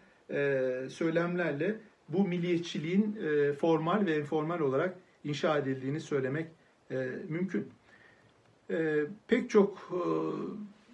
[0.90, 1.76] söylemlerle
[2.10, 3.18] bu milliyetçiliğin
[3.60, 6.48] formal ve informal olarak inşa edildiğini söylemek
[7.30, 7.70] mümkün.
[9.28, 9.92] Pek çok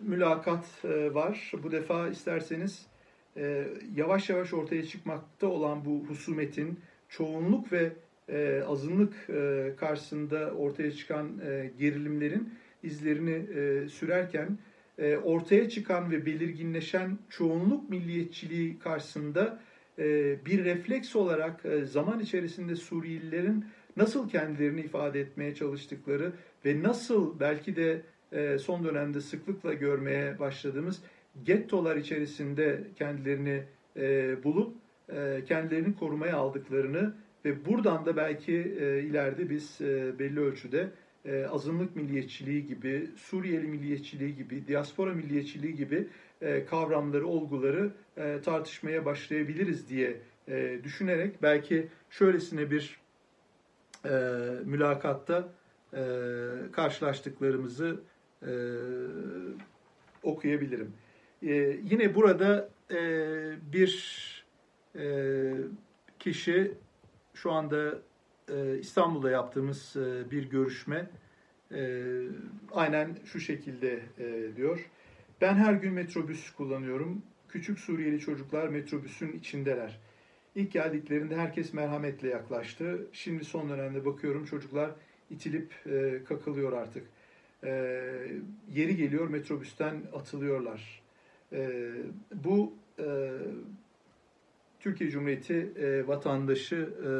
[0.02, 1.52] mülakat var.
[1.64, 2.88] Bu defa isterseniz
[3.38, 6.80] e, yavaş yavaş ortaya çıkmakta olan bu husumetin
[7.10, 7.94] çoğunluk ve
[8.30, 11.42] e, azınlık e, karşısında ortaya çıkan
[11.80, 12.54] gerilimlerin
[12.84, 13.46] izlerini
[13.90, 14.58] sürerken
[15.24, 19.60] ortaya çıkan ve belirginleşen çoğunluk milliyetçiliği karşısında
[20.46, 23.66] bir refleks olarak zaman içerisinde Suriyelilerin
[23.98, 26.32] nasıl kendilerini ifade etmeye çalıştıkları
[26.66, 28.02] ve nasıl belki de
[28.32, 31.02] e, son dönemde sıklıkla görmeye başladığımız
[31.44, 33.64] gettolar içerisinde kendilerini
[33.98, 34.76] e, bulup
[35.10, 37.14] e, kendilerini korumaya aldıklarını
[37.46, 38.54] ve buradan da belki
[39.10, 39.78] ileride biz
[40.20, 40.90] belli ölçüde
[41.50, 46.08] azınlık milliyetçiliği gibi, Suriyeli milliyetçiliği gibi, diaspora milliyetçiliği gibi
[46.70, 47.92] kavramları, olguları
[48.42, 50.18] tartışmaya başlayabiliriz diye
[50.84, 53.00] düşünerek belki şöylesine bir
[54.66, 55.50] mülakatta
[56.72, 58.00] karşılaştıklarımızı
[58.42, 58.52] e,
[60.24, 60.94] okuyabilirim.
[61.44, 61.54] E,
[61.92, 62.98] yine burada e,
[63.74, 64.46] bir
[64.96, 65.06] e,
[66.20, 66.72] kişi
[67.36, 68.02] şu anda
[68.50, 71.10] e, İstanbul'da yaptığımız e, bir görüşme
[71.72, 72.02] e,
[72.72, 74.90] aynen şu şekilde e, diyor.
[75.42, 77.22] Ben her gün metrobüs kullanıyorum.
[77.50, 80.00] Küçük Suriyeli çocuklar metrobüsün içindeler.
[80.56, 83.08] İlk geldiklerinde herkes merhametle yaklaştı.
[83.12, 84.92] Şimdi son dönemde bakıyorum çocuklar
[85.30, 87.04] itilip e, kakılıyor artık
[87.64, 87.70] e,
[88.74, 91.02] yeri geliyor metrobüsten atılıyorlar.
[91.54, 91.92] E,
[92.34, 93.30] bu e,
[94.86, 97.12] Türkiye Cumhuriyeti e, vatandaşı e,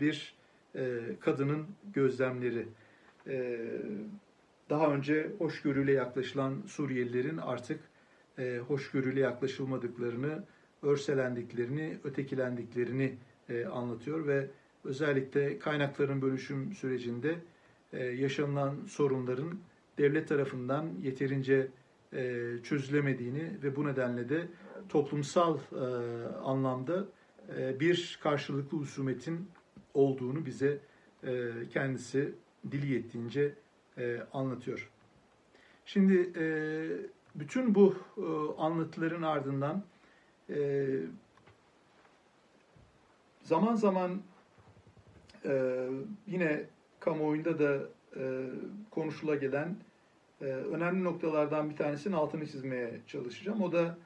[0.00, 0.34] bir
[0.74, 2.66] e, kadının gözlemleri.
[3.26, 3.60] E,
[4.70, 7.80] daha önce hoşgörüyle yaklaşılan Suriyelilerin artık
[8.38, 10.44] e, hoşgörüyle yaklaşılmadıklarını,
[10.82, 13.14] örselendiklerini, ötekilendiklerini
[13.48, 14.46] e, anlatıyor ve
[14.84, 17.34] özellikle kaynakların bölüşüm sürecinde
[17.92, 19.58] e, yaşanılan sorunların
[19.98, 21.68] devlet tarafından yeterince
[22.12, 24.46] e, çözülemediğini ve bu nedenle de
[24.88, 25.84] toplumsal e,
[26.44, 27.04] anlamda
[27.56, 29.48] e, bir karşılıklı husumetin
[29.94, 30.78] olduğunu bize
[31.24, 32.34] e, kendisi
[32.70, 33.54] dili yettiğince
[33.98, 34.90] e, anlatıyor.
[35.84, 36.44] Şimdi e,
[37.34, 38.22] bütün bu e,
[38.62, 39.82] anlatıların ardından
[40.50, 40.86] e,
[43.42, 44.22] zaman zaman
[45.44, 45.86] e,
[46.26, 46.64] yine
[47.00, 48.50] kamuoyunda da e,
[48.90, 49.76] konuşula gelen
[50.40, 53.62] e, önemli noktalardan bir tanesinin altını çizmeye çalışacağım.
[53.62, 53.98] O da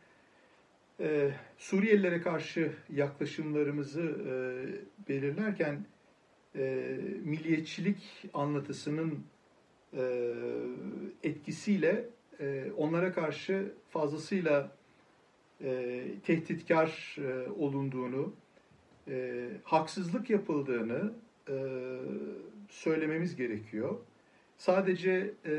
[1.01, 4.32] e, Suriyelilere karşı yaklaşımlarımızı e,
[5.09, 5.84] belirlerken
[6.57, 6.86] e,
[7.24, 9.24] milliyetçilik anlatısının
[9.96, 10.32] e,
[11.22, 12.05] etkisiyle
[12.40, 14.70] e, onlara karşı fazlasıyla
[15.64, 18.32] e, tehditkar e, olunduğunu,
[19.09, 21.12] e, haksızlık yapıldığını
[21.49, 21.55] e,
[22.68, 23.96] söylememiz gerekiyor.
[24.59, 25.53] Sadece e,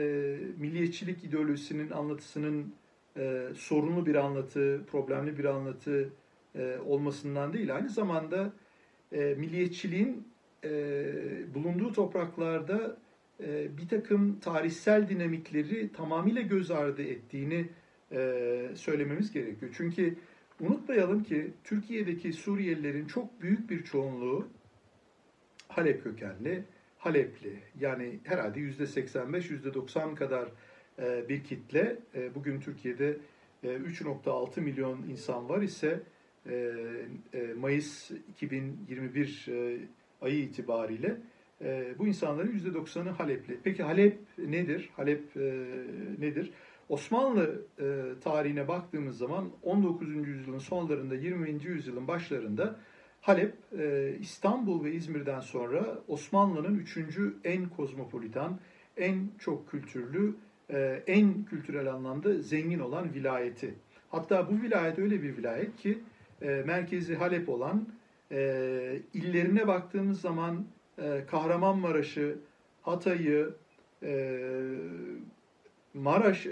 [0.58, 2.74] milliyetçilik ideolojisinin anlatısının
[3.20, 6.10] e, sorunlu bir anlatı, problemli bir anlatı
[6.56, 8.54] e, olmasından değil, aynı zamanda
[9.12, 10.28] e, milliyetçiliğin
[10.64, 10.70] e,
[11.54, 12.98] bulunduğu topraklarda
[13.44, 17.70] e, bir takım tarihsel dinamikleri tamamıyla göz ardı ettiğini
[18.12, 19.72] e, söylememiz gerekiyor.
[19.78, 20.16] Çünkü
[20.60, 24.48] unutmayalım ki Türkiye'deki Suriyelilerin çok büyük bir çoğunluğu
[25.68, 26.64] Halep kökenli,
[26.98, 27.60] Halepli.
[27.80, 30.50] Yani herhalde yüzde 85, yüzde 90 kadar
[31.30, 31.98] bir kitle.
[32.16, 33.18] E, bugün Türkiye'de
[33.64, 36.00] 3.6 e, milyon insan var ise
[37.58, 39.46] Mayıs 2021
[40.22, 41.18] ayı itibariyle
[42.00, 43.60] bu insanların yüzde 90'ı Halepli.
[43.64, 44.90] Peki Halep nedir?
[44.96, 45.36] Halep
[46.20, 46.52] nedir?
[46.90, 47.66] Osmanlı
[48.24, 50.28] tarihine baktığımız zaman 19.
[50.28, 51.64] yüzyılın sonlarında 20.
[51.64, 52.80] yüzyılın başlarında
[53.22, 58.60] Halep, e, İstanbul ve İzmir'den sonra Osmanlı'nın üçüncü en kozmopolitan,
[58.98, 60.36] en çok kültürlü,
[60.74, 63.74] e, en kültürel anlamda zengin olan vilayeti.
[64.10, 65.98] Hatta bu vilayet öyle bir vilayet ki
[66.42, 67.88] e, merkezi Halep olan
[69.14, 70.66] illerine baktığımız zaman
[71.28, 72.36] Kahramanmaraş'ı,
[72.82, 73.50] Hatay'ı,
[75.94, 76.48] Maraş,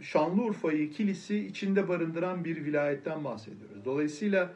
[0.00, 3.84] Şanlıurfa'yı, Kilis'i içinde barındıran bir vilayetten bahsediyoruz.
[3.84, 4.54] Dolayısıyla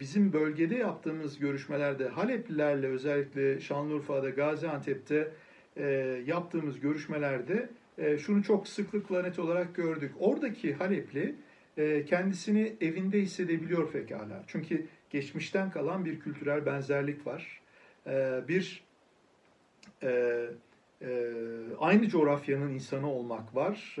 [0.00, 5.32] bizim bölgede yaptığımız görüşmelerde Haleplilerle özellikle Şanlıurfa'da, Gaziantep'te
[6.26, 7.68] yaptığımız görüşmelerde
[8.18, 10.12] şunu çok sıklıkla net olarak gördük.
[10.18, 11.34] Oradaki Halepli
[12.06, 14.44] kendisini evinde hissedebiliyor pekala.
[14.46, 17.60] Çünkü geçmişten kalan bir kültürel benzerlik var.
[18.48, 18.84] Bir
[21.78, 23.96] aynı coğrafyanın insanı olmak var.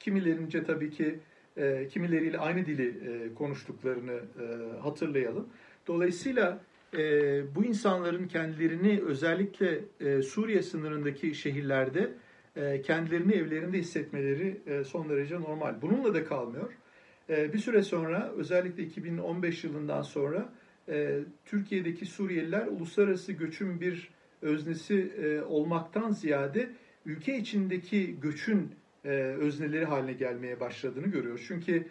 [0.00, 1.18] Kimilerince tabii ki
[1.90, 2.94] kimileriyle aynı dili
[3.34, 4.20] konuştuklarını
[4.82, 5.48] hatırlayalım.
[5.86, 6.60] Dolayısıyla
[7.54, 9.80] bu insanların kendilerini özellikle
[10.22, 12.08] Suriye sınırındaki şehirlerde e,
[12.54, 15.82] kendilerini evlerinde hissetmeleri e, son derece normal.
[15.82, 16.72] Bununla da kalmıyor.
[17.30, 20.52] E, bir süre sonra özellikle 2015 yılından sonra
[21.44, 24.10] Türkiye'deki Suriyeliler uluslararası göçün bir
[24.42, 25.12] öznesi
[25.48, 26.70] olmaktan ziyade
[27.06, 28.70] ülke içindeki göçün
[29.04, 31.44] özneleri haline gelmeye başladığını görüyoruz.
[31.48, 31.86] Çünkü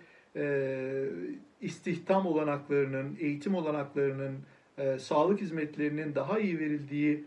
[1.62, 4.38] istihdam olanaklarının, eğitim olanaklarının,
[4.98, 7.24] sağlık hizmetlerinin daha iyi verildiği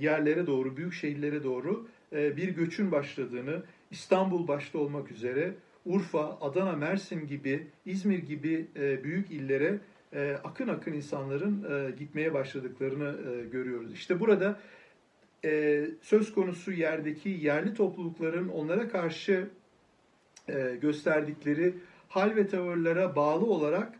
[0.00, 5.54] yerlere doğru, büyük şehirlere doğru e, bir göçün başladığını, İstanbul başta olmak üzere
[5.86, 9.78] Urfa, Adana, Mersin gibi, İzmir gibi e, büyük illere
[10.12, 11.66] e, akın akın insanların
[11.98, 13.16] gitmeye başladıklarını
[13.52, 13.92] görüyoruz.
[13.92, 14.60] İşte burada
[16.02, 19.48] söz konusu yerdeki yerli toplulukların onlara karşı
[20.80, 21.74] gösterdikleri
[22.08, 23.92] hal ve tavırlara bağlı olarak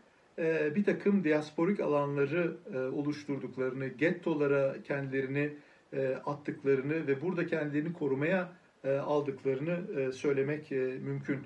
[0.75, 2.53] bir takım diasporik alanları
[2.93, 5.53] oluşturduklarını, gettolara kendilerini
[5.93, 8.51] e, attıklarını ve burada kendilerini korumaya
[8.83, 10.71] e, aldıklarını e, söylemek
[11.01, 11.39] mümkün.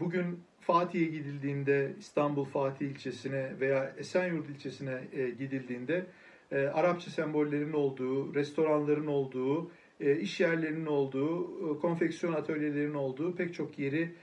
[0.00, 5.00] Bugün Fatih'e gidildiğinde İstanbul Fatih ilçesine veya Esenyurt ilçesine
[5.38, 6.06] gidildiğinde
[6.52, 9.70] Arapça sembollerin olduğu, restoranların olduğu,
[10.00, 14.14] iş yerlerinin olduğu, konfeksiyon atölyelerinin olduğu pek çok yeri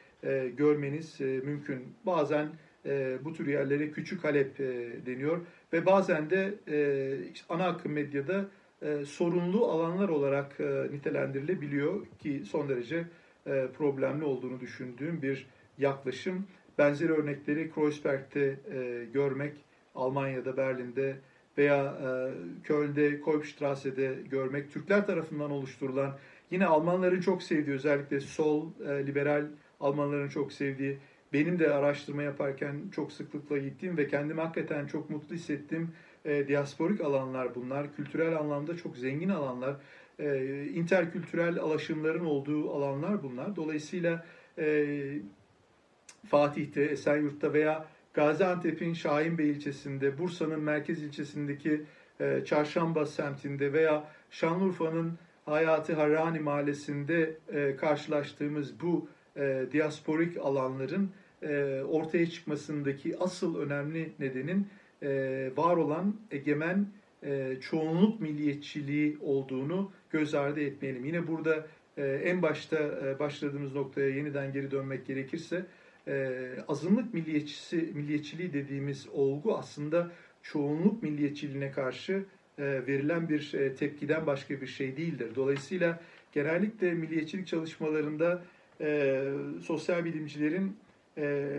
[0.58, 1.84] görmeniz mümkün.
[2.06, 2.48] Bazen
[3.22, 4.60] bu tür yerlere küçük Halep
[5.06, 5.42] deniyor
[5.74, 6.54] ve bazen de
[7.50, 8.50] ana akım medyada
[8.82, 13.06] e, sorunlu alanlar olarak e, nitelendirilebiliyor ki son derece
[13.48, 15.48] e, problemli olduğunu düşündüğüm bir
[15.78, 16.48] yaklaşım.
[16.78, 19.54] Benzer örnekleri Kreuzberg'te e, görmek,
[19.96, 21.16] Almanya'da, Berlin'de
[21.58, 22.10] veya e,
[22.64, 26.18] Köln'de, Kolbstrasse'de görmek, Türkler tarafından oluşturulan,
[26.52, 29.46] yine Almanların çok sevdiği, özellikle sol, e, liberal
[29.80, 30.98] Almanların çok sevdiği,
[31.34, 35.92] benim de araştırma yaparken çok sıklıkla gittiğim ve kendimi hakikaten çok mutlu hissettiğim
[36.28, 37.96] e, diasporik alanlar bunlar.
[37.96, 39.76] Kültürel anlamda çok zengin alanlar.
[40.20, 43.56] E, interkültürel alaşımların olduğu alanlar bunlar.
[43.56, 44.26] Dolayısıyla
[44.58, 44.96] e,
[46.30, 51.82] Fatih'te, Esenyurt'ta veya Gaziantep'in Şahinbey ilçesinde, Bursa'nın merkez ilçesindeki
[52.20, 55.14] e, Çarşamba semtinde veya Şanlıurfa'nın
[55.46, 61.12] Hayati Harrani mahallesinde e, karşılaştığımız bu e, diasporik alanların
[61.42, 64.68] e, ortaya çıkmasındaki asıl önemli nedenin
[65.58, 66.88] var olan egemen
[67.24, 71.06] e, çoğunluk milliyetçiliği olduğunu göz ardı etmeyelim.
[71.06, 71.68] Yine burada
[71.98, 75.66] e, en başta e, başladığımız noktaya yeniden geri dönmek gerekirse
[76.08, 80.12] e, azınlık milliyetçisi, milliyetçiliği dediğimiz olgu aslında
[80.44, 82.26] çoğunluk milliyetçiliğine karşı
[82.58, 85.32] e, verilen bir e, tepkiden başka bir şey değildir.
[85.36, 86.00] Dolayısıyla
[86.32, 88.44] genellikle milliyetçilik çalışmalarında
[88.82, 89.24] e,
[89.64, 90.78] sosyal bilimcilerin
[91.18, 91.50] e,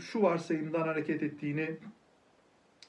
[0.00, 1.76] şu varsayımdan hareket ettiğini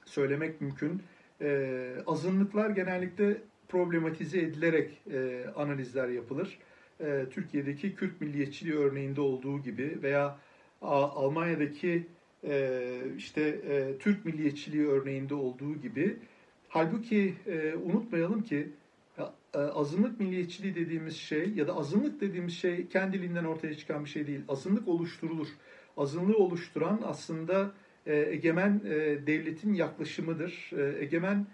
[0.07, 1.01] söylemek mümkün.
[1.41, 3.37] E, azınlıklar genellikle
[3.67, 6.57] problematize edilerek e, analizler yapılır.
[6.99, 10.37] E, Türkiye'deki Kürt milliyetçiliği örneğinde olduğu gibi veya
[10.81, 12.07] A, Almanya'daki
[12.43, 16.17] e, işte e, Türk milliyetçiliği örneğinde olduğu gibi.
[16.69, 18.67] Halbuki e, unutmayalım ki
[19.53, 24.27] e, azınlık milliyetçiliği dediğimiz şey ya da azınlık dediğimiz şey kendiliğinden ortaya çıkan bir şey
[24.27, 24.41] değil.
[24.47, 25.47] Azınlık oluşturulur.
[25.97, 27.71] Azınlığı oluşturan aslında
[28.13, 30.71] egemen e, devletin yaklaşımıdır.
[30.77, 31.45] E, egemen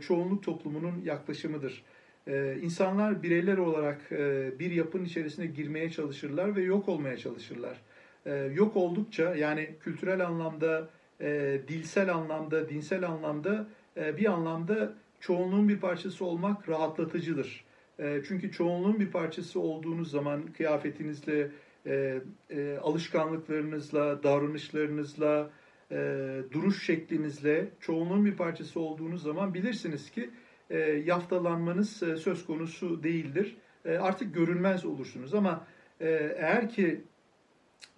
[0.00, 1.82] çoğunluk toplumunun yaklaşımıdır.
[2.62, 4.10] İnsanlar bireyler olarak
[4.58, 7.80] bir yapının içerisine girmeye çalışırlar ve yok olmaya çalışırlar.
[8.54, 10.88] Yok oldukça yani kültürel anlamda,
[11.68, 17.64] dilsel anlamda, dinsel anlamda bir anlamda çoğunluğun bir parçası olmak rahatlatıcıdır.
[17.98, 21.50] Çünkü çoğunluğun bir parçası olduğunuz zaman kıyafetinizle,
[22.82, 25.50] alışkanlıklarınızla, davranışlarınızla,
[25.90, 25.96] e,
[26.52, 30.30] duruş şeklinizle çoğunluğun bir parçası olduğunuz zaman bilirsiniz ki
[30.70, 33.56] e, yaftalanmanız e, söz konusu değildir.
[33.84, 35.66] E, artık görünmez olursunuz ama
[36.00, 36.06] e,
[36.36, 37.00] eğer ki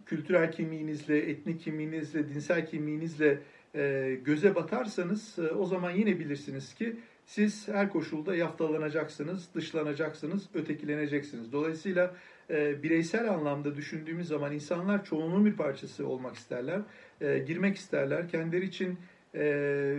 [0.07, 3.39] kültürel kimliğinizle, etnik kimliğinizle, dinsel kimliğinizle
[3.75, 11.53] e, göze batarsanız e, o zaman yine bilirsiniz ki siz her koşulda yaftalanacaksınız, dışlanacaksınız, ötekileneceksiniz.
[11.53, 12.15] Dolayısıyla
[12.51, 16.81] e, bireysel anlamda düşündüğümüz zaman insanlar çoğunluğun bir parçası olmak isterler,
[17.21, 18.29] e, girmek isterler.
[18.29, 18.99] Kendileri için
[19.35, 19.95] e,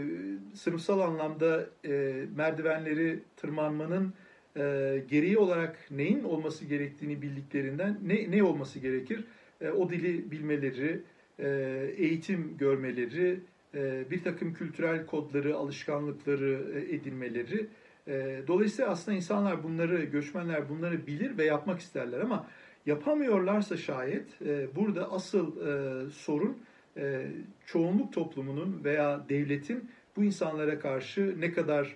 [0.54, 4.14] sınıfsal anlamda e, merdivenleri tırmanmanın
[4.58, 4.62] e,
[5.10, 9.24] gereği olarak neyin olması gerektiğini bildiklerinden ne, ne olması gerekir?
[9.62, 11.02] E, o dili bilmeleri,
[11.40, 11.50] e,
[11.98, 13.40] eğitim görmeleri,
[13.76, 17.68] e, bir takım kültürel kodları, alışkanlıkları e, edinmeleri.
[18.10, 22.48] E, dolayısıyla aslında insanlar bunları, göçmenler bunları bilir ve yapmak isterler ama
[22.86, 24.26] yapamıyorlarsa şayet
[24.76, 25.56] burada asıl
[26.10, 26.58] sorun
[27.66, 31.96] çoğunluk toplumunun veya devletin bu insanlara karşı ne kadar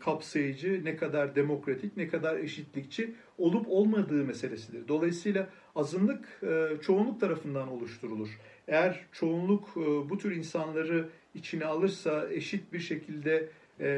[0.00, 4.88] kapsayıcı, ne kadar demokratik, ne kadar eşitlikçi olup olmadığı meselesidir.
[4.88, 6.40] Dolayısıyla azınlık
[6.82, 8.28] çoğunluk tarafından oluşturulur.
[8.70, 13.48] Eğer çoğunluk e, bu tür insanları içine alırsa eşit bir şekilde
[13.80, 13.88] e,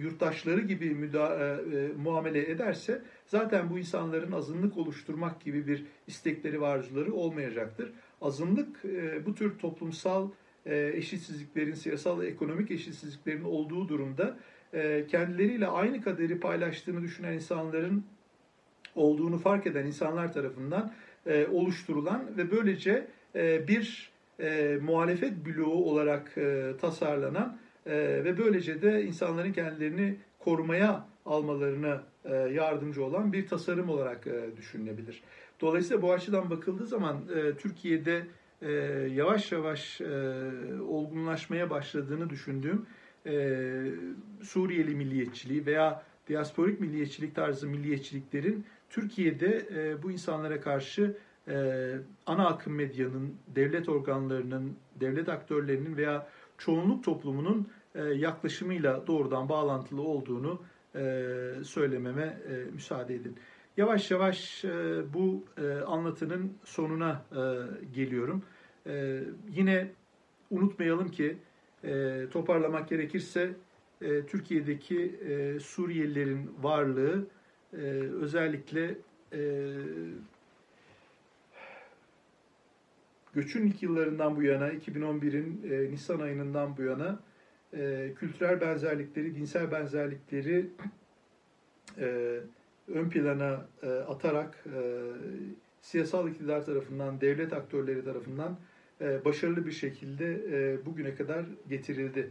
[0.00, 6.60] yurttaşları gibi müda, e, e, muamele ederse zaten bu insanların azınlık oluşturmak gibi bir istekleri
[6.60, 7.92] ve olmayacaktır.
[8.22, 10.28] Azınlık e, bu tür toplumsal
[10.66, 14.38] e, eşitsizliklerin, siyasal ve ekonomik eşitsizliklerin olduğu durumda
[14.74, 18.04] e, kendileriyle aynı kaderi paylaştığını düşünen insanların
[18.94, 20.92] olduğunu fark eden insanlar tarafından
[21.26, 29.04] e, oluşturulan ve böylece e, bir e, muhalefet bloğu olarak e, tasarlanan ve böylece de
[29.04, 32.02] insanların kendilerini korumaya almalarına
[32.52, 34.26] yardımcı olan bir tasarım olarak
[34.56, 35.22] düşünülebilir.
[35.60, 37.18] Dolayısıyla bu açıdan bakıldığı zaman
[37.58, 38.26] Türkiye'de
[39.14, 40.00] yavaş yavaş
[40.88, 42.86] olgunlaşmaya başladığını düşündüğüm
[44.42, 49.66] Suriyeli milliyetçiliği veya diasporik milliyetçilik tarzı milliyetçiliklerin Türkiye'de
[50.02, 51.16] bu insanlara karşı
[51.48, 56.28] e, ana akım medyanın, devlet organlarının, devlet aktörlerinin veya
[56.58, 60.62] çoğunluk toplumunun e, yaklaşımıyla doğrudan bağlantılı olduğunu
[60.94, 61.00] e,
[61.64, 63.36] söylememe e, müsaade edin.
[63.76, 64.64] Yavaş yavaş
[65.14, 65.44] bu
[65.86, 67.24] anlatının sonuna
[67.94, 68.42] geliyorum.
[69.48, 69.90] Yine
[70.50, 71.38] unutmayalım ki
[72.30, 73.54] toparlamak gerekirse
[74.00, 75.20] Türkiye'deki
[75.62, 77.26] Suriyelilerin varlığı
[78.20, 78.98] özellikle
[79.32, 79.40] e,
[83.38, 87.20] göçün ilk yıllarından bu yana, 2011'in e, Nisan ayından bu yana
[87.74, 90.66] e, kültürel benzerlikleri, dinsel benzerlikleri
[91.98, 92.38] e,
[92.88, 94.80] ön plana e, atarak e,
[95.80, 98.58] siyasal iktidar tarafından, devlet aktörleri tarafından
[99.00, 102.30] e, başarılı bir şekilde e, bugüne kadar getirildi.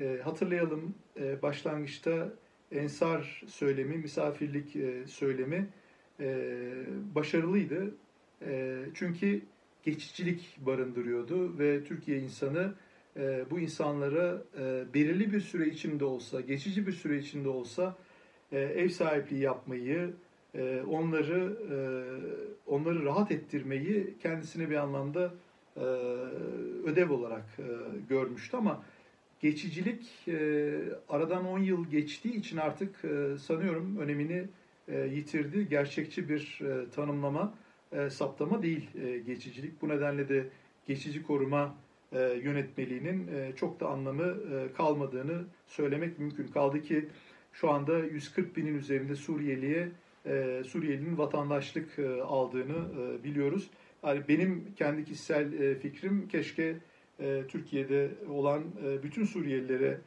[0.00, 2.28] E, hatırlayalım e, başlangıçta
[2.72, 5.68] ensar söylemi, misafirlik e, söylemi
[6.20, 6.38] e,
[7.14, 7.94] başarılıydı.
[8.46, 9.42] E, çünkü
[9.86, 12.74] geçicilik barındırıyordu ve Türkiye insanı
[13.16, 17.96] e, bu insanlara e, belirli bir süre içinde olsa, geçici bir süre içinde olsa
[18.52, 20.10] e, ev sahipliği yapmayı,
[20.54, 21.76] e, onları e,
[22.70, 25.34] onları rahat ettirmeyi kendisine bir anlamda
[25.76, 25.80] e,
[26.84, 27.64] ödev olarak e,
[28.08, 28.82] görmüştü ama
[29.40, 30.70] geçicilik e,
[31.08, 34.44] aradan 10 yıl geçtiği için artık e, sanıyorum önemini
[34.88, 35.68] e, yitirdi.
[35.68, 37.54] Gerçekçi bir e, tanımlama
[37.92, 39.82] e, saptama değil e, geçicilik.
[39.82, 40.48] Bu nedenle de
[40.86, 41.74] geçici koruma
[42.12, 46.46] e, yönetmeliğinin e, çok da anlamı e, kalmadığını söylemek mümkün.
[46.46, 47.08] Kaldı ki
[47.52, 49.88] şu anda 140 binin üzerinde Suriyeliye
[50.26, 53.70] e, Suriyelinin vatandaşlık e, aldığını e, biliyoruz.
[54.02, 56.76] Yani benim kendi kişisel e, fikrim keşke
[57.20, 60.00] e, Türkiye'de olan e, bütün Suriyelilere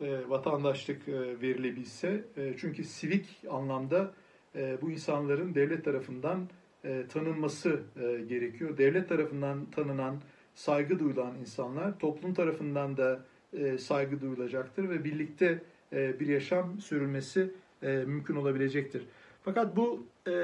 [0.00, 2.24] e, vatandaşlık e, verilebilse.
[2.36, 4.12] E, çünkü sivik anlamda
[4.56, 6.48] e, bu insanların devlet tarafından
[6.86, 8.78] e, tanınması e, gerekiyor.
[8.78, 10.16] Devlet tarafından tanınan,
[10.54, 15.62] saygı duyulan insanlar toplum tarafından da e, saygı duyulacaktır ve birlikte
[15.92, 17.50] e, bir yaşam sürülmesi
[17.82, 19.02] e, mümkün olabilecektir.
[19.42, 20.34] Fakat bu e,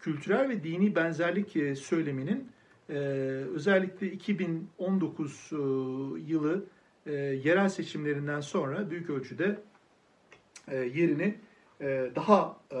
[0.00, 2.48] kültürel ve dini benzerlik e, söyleminin
[2.90, 2.94] e,
[3.54, 5.56] özellikle 2019 e,
[6.32, 6.64] yılı
[7.06, 9.58] e, yerel seçimlerinden sonra büyük ölçüde
[10.68, 11.34] e, yerini
[11.80, 12.78] e, daha e,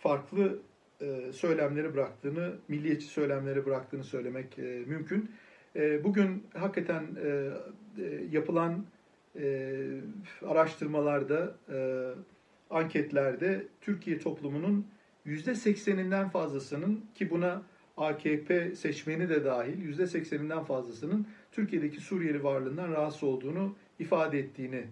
[0.00, 0.58] farklı
[1.00, 5.30] e, söylemleri bıraktığını, milliyetçi söylemleri bıraktığını söylemek e, mümkün.
[5.76, 7.06] E, bugün hakikaten
[8.30, 8.84] yapılan
[10.46, 11.56] araştırmalarda,
[12.70, 14.86] anketlerde Türkiye toplumunun
[15.26, 17.62] %80'inden fazlasının ki buna
[17.96, 24.84] AKP seçmeni de dahil %80'inden fazlasının Türkiye'deki Suriyeli varlığından rahatsız olduğunu ifade ettiğini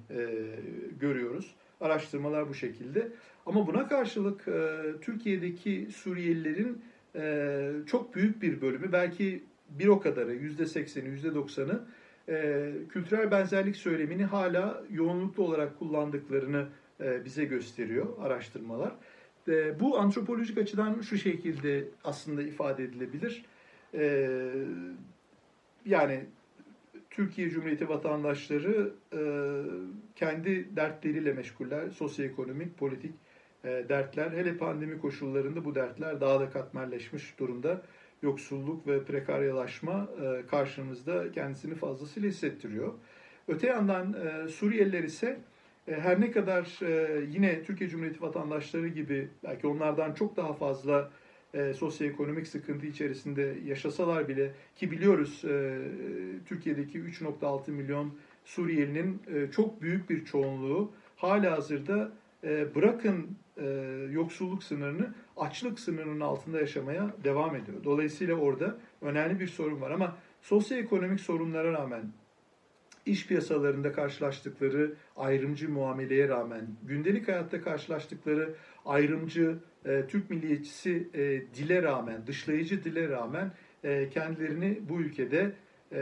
[1.01, 1.55] görüyoruz.
[1.81, 3.09] Araştırmalar bu şekilde.
[3.49, 6.83] Ama buna karşılık e, Türkiye'deki Suriyelilerin
[7.17, 11.81] e, çok büyük bir bölümü belki bir o kadarı yüzde sekseni, yüzde doksanı
[12.29, 16.67] e, kültürel benzerlik söylemini hala yoğunluklu olarak kullandıklarını
[17.01, 18.93] e, bize gösteriyor araştırmalar.
[19.49, 23.45] E, bu antropolojik açıdan şu şekilde aslında ifade edilebilir.
[23.95, 24.41] E,
[25.87, 26.25] yani
[27.11, 29.21] Türkiye Cumhuriyeti vatandaşları e,
[30.17, 33.13] kendi dertleriyle meşguller, sosyoekonomik, politik
[33.89, 34.31] dertler.
[34.31, 37.83] Hele pandemi koşullarında bu dertler daha da katmerleşmiş durumda.
[38.23, 42.93] Yoksulluk ve prekaryalaşma e, karşımızda kendisini fazlasıyla hissettiriyor.
[43.49, 45.39] Öte yandan e, Suriyeliler ise
[45.89, 51.11] e, her ne kadar e, yine Türkiye Cumhuriyeti vatandaşları gibi belki onlardan çok daha fazla
[51.55, 55.79] e, sosyoekonomik sıkıntı içerisinde yaşasalar bile ki biliyoruz e,
[56.47, 58.15] Türkiye'deki 3.6 milyon
[58.45, 62.13] Suriyelinin e, çok büyük bir çoğunluğu hala hazırda
[62.45, 63.67] e, bırakın e,
[64.11, 67.85] yoksulluk sınırını açlık sınırının altında yaşamaya devam ediyor.
[67.85, 72.13] Dolayısıyla orada önemli bir sorun var ama sosyoekonomik sorunlara rağmen
[73.07, 81.83] iş piyasalarında karşılaştıkları ayrımcı muameleye rağmen, gündelik hayatta karşılaştıkları ayrımcı e, Türk milliyetçisi e, dile
[81.83, 83.53] rağmen, dışlayıcı dile rağmen
[83.85, 85.53] e, kendilerini bu ülkede
[85.93, 86.01] e,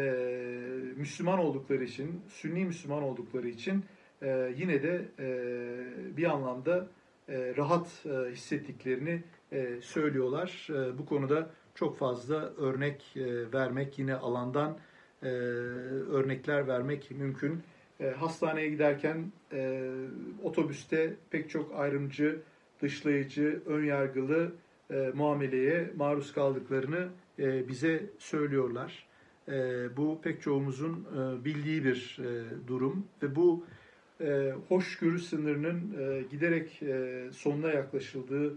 [0.96, 3.84] Müslüman oldukları için, Sünni Müslüman oldukları için
[4.22, 6.86] e, yine de e, bir anlamda
[7.28, 10.68] e, rahat e, hissettiklerini e, söylüyorlar.
[10.70, 14.78] E, bu konuda çok fazla örnek e, vermek yine alandan
[15.22, 17.62] e, örnekler vermek mümkün.
[18.00, 19.90] E, hastaneye giderken e,
[20.42, 22.40] otobüste pek çok ayrımcı,
[22.82, 24.52] dışlayıcı, önyargılı
[24.90, 27.08] e, muameleye maruz kaldıklarını
[27.38, 29.06] e, bize söylüyorlar.
[29.48, 29.52] E,
[29.96, 33.64] bu pek çoğumuzun e, bildiği bir e, durum ve bu
[34.20, 38.54] e, hoşgörü sınırının e, giderek e, sonuna yaklaşıldığı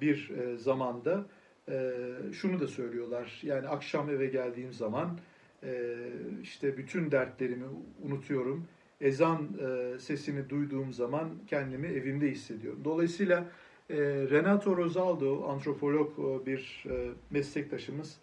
[0.00, 1.24] bir zamanda
[2.32, 3.40] şunu da söylüyorlar.
[3.42, 5.18] Yani akşam eve geldiğim zaman
[6.42, 7.64] işte bütün dertlerimi
[8.02, 8.64] unutuyorum.
[9.00, 9.48] Ezan
[9.98, 12.80] sesini duyduğum zaman kendimi evimde hissediyorum.
[12.84, 13.46] Dolayısıyla
[14.30, 16.84] Renato Rosaldo, antropolog bir
[17.30, 18.18] meslektaşımız,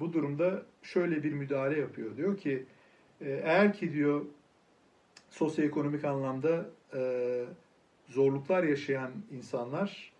[0.00, 2.16] bu durumda şöyle bir müdahale yapıyor.
[2.16, 2.64] Diyor ki,
[3.20, 4.24] eğer ki diyor
[5.32, 7.44] sosyoekonomik anlamda e,
[8.08, 10.12] zorluklar yaşayan insanlar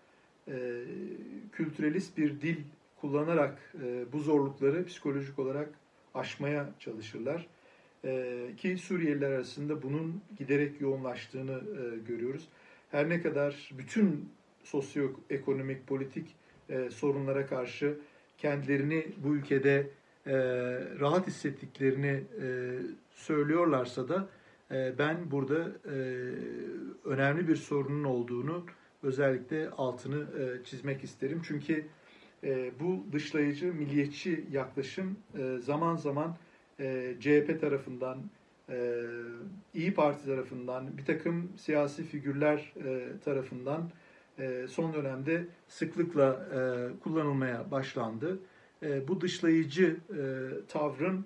[0.47, 0.81] e,
[1.51, 2.57] kültürelist bir dil
[3.01, 5.69] kullanarak e, bu zorlukları psikolojik olarak
[6.13, 7.47] aşmaya çalışırlar.
[8.05, 12.47] E, ki Suriyeliler arasında bunun giderek yoğunlaştığını e, görüyoruz.
[12.91, 14.29] Her ne kadar bütün
[14.63, 16.35] sosyoekonomik, politik
[16.69, 17.97] e, sorunlara karşı
[18.37, 19.89] kendilerini bu ülkede
[20.27, 20.33] e,
[20.99, 22.47] rahat hissettiklerini e,
[23.11, 24.27] söylüyorlarsa da
[24.71, 25.95] ben burada e,
[27.05, 28.65] önemli bir sorunun olduğunu
[29.03, 31.41] özellikle altını e, çizmek isterim.
[31.47, 31.85] Çünkü
[32.43, 35.17] e, bu dışlayıcı, milliyetçi yaklaşım
[35.59, 36.37] zaman zaman
[37.19, 38.17] CHP tarafından,
[39.73, 42.73] İyi Parti tarafından, bir takım siyasi figürler
[43.25, 43.89] tarafından
[44.67, 46.47] son dönemde sıklıkla
[47.03, 48.39] kullanılmaya başlandı.
[49.07, 49.97] Bu dışlayıcı
[50.67, 51.25] tavrın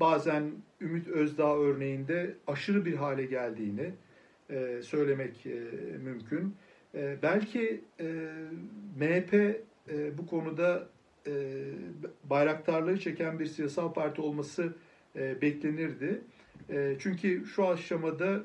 [0.00, 3.90] bazen Ümit Özdağ örneğinde aşırı bir hale geldiğini
[4.50, 5.60] e, söylemek e,
[6.04, 6.56] mümkün.
[6.94, 8.04] E, belki e,
[8.96, 10.88] MHP e, bu konuda
[11.26, 11.32] e,
[12.24, 14.74] bayraktarlığı çeken bir siyasal parti olması
[15.16, 16.20] e, beklenirdi.
[16.70, 18.44] E, çünkü şu aşamada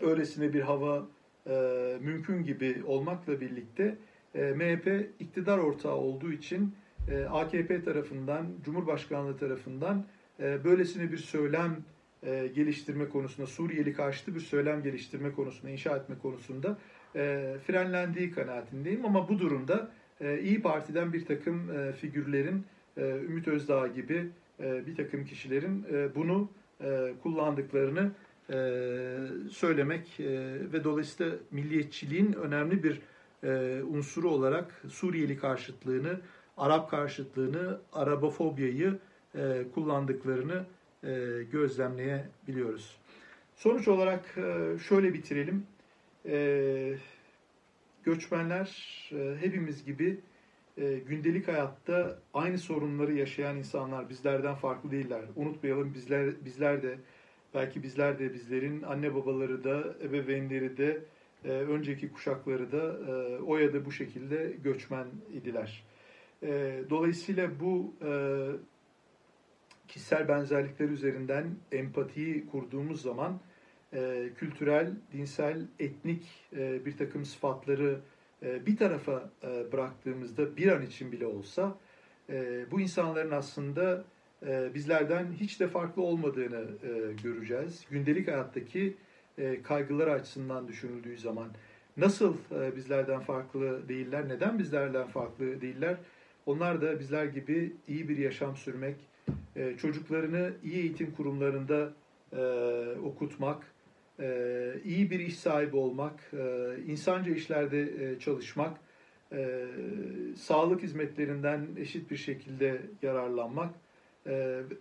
[0.00, 1.06] öylesine bir hava
[1.46, 1.52] e,
[2.00, 3.96] mümkün gibi olmakla birlikte
[4.34, 6.74] e, MHP iktidar ortağı olduğu için
[7.10, 10.04] e, AKP tarafından, Cumhurbaşkanlığı tarafından
[10.40, 11.76] e, böylesine bir söylem
[12.22, 16.78] e, geliştirme konusunda, Suriyeli karşıtı bir söylem geliştirme konusunda, inşa etme konusunda
[17.16, 19.04] e, frenlendiği kanaatindeyim.
[19.04, 22.64] Ama bu durumda e, İyi Parti'den bir takım e, figürlerin,
[22.96, 26.48] e, Ümit Özdağ gibi bir takım kişilerin bunu
[27.22, 28.10] kullandıklarını
[29.50, 30.16] söylemek
[30.72, 33.00] ve dolayısıyla milliyetçiliğin önemli bir
[33.82, 36.20] unsuru olarak Suriyeli karşıtlığını,
[36.56, 38.98] Arap karşıtlığını, Arabofobiyayı
[39.34, 40.64] e, kullandıklarını
[41.04, 42.96] e, gözlemleyebiliyoruz.
[43.56, 45.66] Sonuç olarak e, şöyle bitirelim.
[46.26, 46.96] E,
[48.04, 48.68] göçmenler
[49.12, 50.20] e, hepimiz gibi
[50.78, 55.22] e, gündelik hayatta aynı sorunları yaşayan insanlar bizlerden farklı değiller.
[55.36, 56.98] Unutmayalım bizler bizler de
[57.54, 61.00] belki bizler de bizlerin anne babaları da ebeveynleri de
[61.44, 65.84] e, önceki kuşakları da e, o ya da bu şekilde göçmen idiler.
[66.42, 68.10] E, dolayısıyla bu e,
[69.94, 73.40] kişisel benzerlikler üzerinden empatiyi kurduğumuz zaman
[73.92, 76.22] e, kültürel, dinsel, etnik
[76.56, 78.00] e, bir takım sıfatları
[78.42, 81.76] e, bir tarafa e, bıraktığımızda bir an için bile olsa
[82.30, 84.04] e, bu insanların aslında
[84.74, 86.64] bizlerden hiç de farklı olmadığını
[87.22, 87.86] göreceğiz.
[87.90, 88.96] Gündelik hayattaki
[89.62, 91.48] kaygılar açısından düşünüldüğü zaman
[91.96, 92.36] nasıl
[92.76, 95.96] bizlerden farklı değiller, neden bizlerden farklı değiller?
[96.46, 98.96] Onlar da bizler gibi iyi bir yaşam sürmek,
[99.78, 101.92] çocuklarını iyi eğitim kurumlarında
[103.04, 103.74] okutmak,
[104.84, 106.32] iyi bir iş sahibi olmak,
[106.86, 108.80] insanca işlerde çalışmak,
[110.36, 113.74] sağlık hizmetlerinden eşit bir şekilde yararlanmak,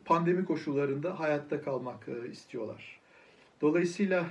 [0.05, 2.99] pandemi koşullarında hayatta kalmak istiyorlar.
[3.61, 4.25] Dolayısıyla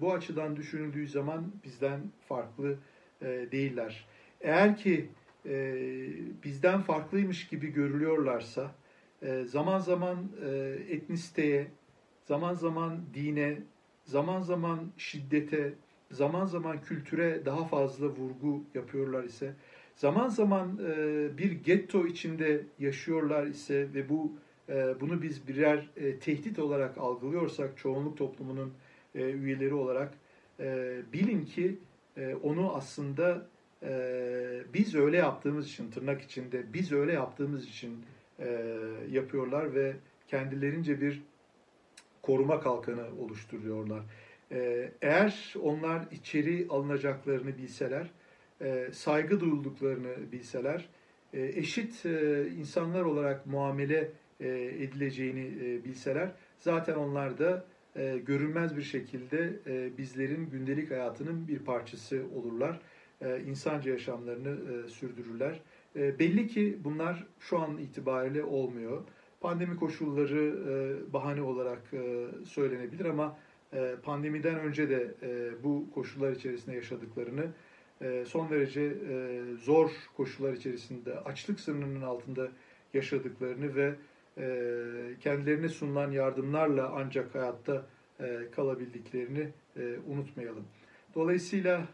[0.00, 2.76] bu açıdan düşünüldüğü zaman bizden farklı
[3.22, 4.06] değiller.
[4.40, 5.08] Eğer ki
[6.44, 8.74] bizden farklıymış gibi görülüyorlarsa,
[9.44, 10.28] zaman zaman
[10.88, 11.66] etnisiteye,
[12.24, 13.58] zaman zaman dine,
[14.04, 15.74] zaman zaman şiddete,
[16.10, 19.54] zaman zaman kültüre daha fazla vurgu yapıyorlar ise,
[19.96, 24.32] zaman zaman e, bir getto içinde yaşıyorlar ise ve bu
[24.68, 28.72] e, bunu biz birer e, tehdit olarak algılıyorsak çoğunluk toplumunun
[29.14, 30.14] e, üyeleri olarak
[30.60, 31.78] e, bilin ki
[32.16, 33.46] e, onu aslında
[33.82, 33.90] e,
[34.74, 38.04] biz öyle yaptığımız için tırnak içinde biz öyle yaptığımız için
[38.38, 38.46] e,
[39.10, 39.96] yapıyorlar ve
[40.28, 41.22] kendilerince bir
[42.22, 44.02] koruma kalkanı oluşturuyorlar.
[44.52, 48.10] Ee, eğer onlar içeri alınacaklarını bilseler,
[48.60, 50.88] e, saygı duyduklarını bilseler,
[51.32, 54.10] e, eşit e, insanlar olarak muamele
[54.40, 57.64] edileceğini bilseler, zaten onlar da
[58.26, 59.52] görünmez bir şekilde
[59.98, 62.80] bizlerin gündelik hayatının bir parçası olurlar.
[63.46, 65.60] insanca yaşamlarını sürdürürler.
[65.94, 69.04] Belli ki bunlar şu an itibariyle olmuyor.
[69.40, 71.82] Pandemi koşulları bahane olarak
[72.44, 73.36] söylenebilir ama
[73.72, 77.46] e, pandemiden önce de e, bu koşullar içerisinde yaşadıklarını,
[78.02, 78.94] e, son derece
[79.62, 82.48] zor koşullar içerisinde açlık sınırının altında
[82.94, 83.94] yaşadıklarını ve
[85.20, 87.86] kendilerine sunulan yardımlarla ancak hayatta
[88.56, 89.48] kalabildiklerini
[90.06, 90.64] unutmayalım.
[91.14, 91.86] Dolayısıyla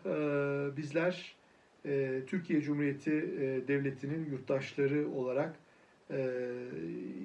[0.77, 1.35] bizler
[2.27, 3.13] Türkiye Cumhuriyeti
[3.69, 5.57] Devleti'nin yurttaşları olarak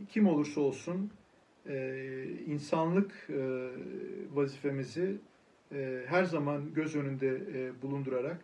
[0.09, 1.11] kim olursa olsun
[1.69, 3.69] e, insanlık e,
[4.33, 5.15] vazifemizi
[5.71, 8.37] e, her zaman göz önünde e, bulundurarak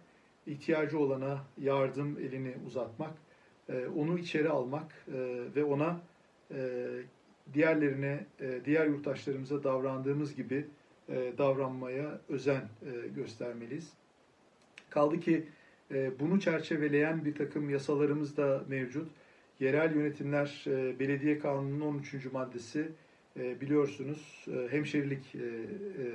[0.48, 3.14] ihtiyacı olana yardım elini uzatmak,
[3.70, 6.02] e, onu içeri almak e, ve ona
[6.52, 6.88] e,
[7.54, 10.66] diğerlerine, e, diğer yurttaşlarımıza davrandığımız gibi
[11.10, 13.94] e, davranmaya özen e, göstermeliyiz.
[14.90, 19.12] Kaldı ki e, bunu çerçeveleyen bir takım yasalarımız da mevcut.
[19.60, 22.32] Yerel Yönetimler e, Belediye Kanunu'nun 13.
[22.34, 22.88] maddesi
[23.40, 25.36] e, biliyorsunuz e, hemşerilik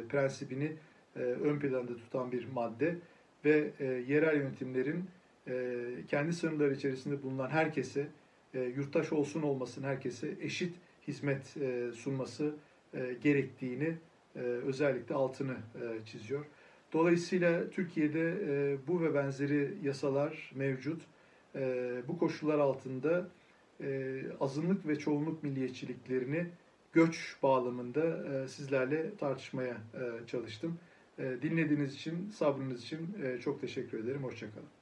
[0.09, 0.73] prensibini
[1.17, 2.97] ön planda tutan bir madde
[3.45, 3.71] ve
[4.09, 5.05] yerel yönetimlerin
[6.09, 8.07] kendi sınırları içerisinde bulunan herkese,
[8.55, 10.75] yurttaş olsun olmasın herkese eşit
[11.09, 11.57] hizmet
[11.95, 12.55] sunması
[13.23, 13.95] gerektiğini
[14.67, 15.57] özellikle altını
[16.07, 16.45] çiziyor.
[16.93, 21.03] Dolayısıyla Türkiye'de bu ve benzeri yasalar mevcut.
[22.09, 23.29] Bu koşullar altında
[24.41, 26.47] azınlık ve çoğunluk milliyetçiliklerini
[26.93, 30.79] göç bağlamında e, sizlerle tartışmaya e, çalıştım.
[31.19, 34.25] E, dinlediğiniz için, sabrınız için çok teşekkür ederim.
[34.25, 34.80] Hoşçakalın.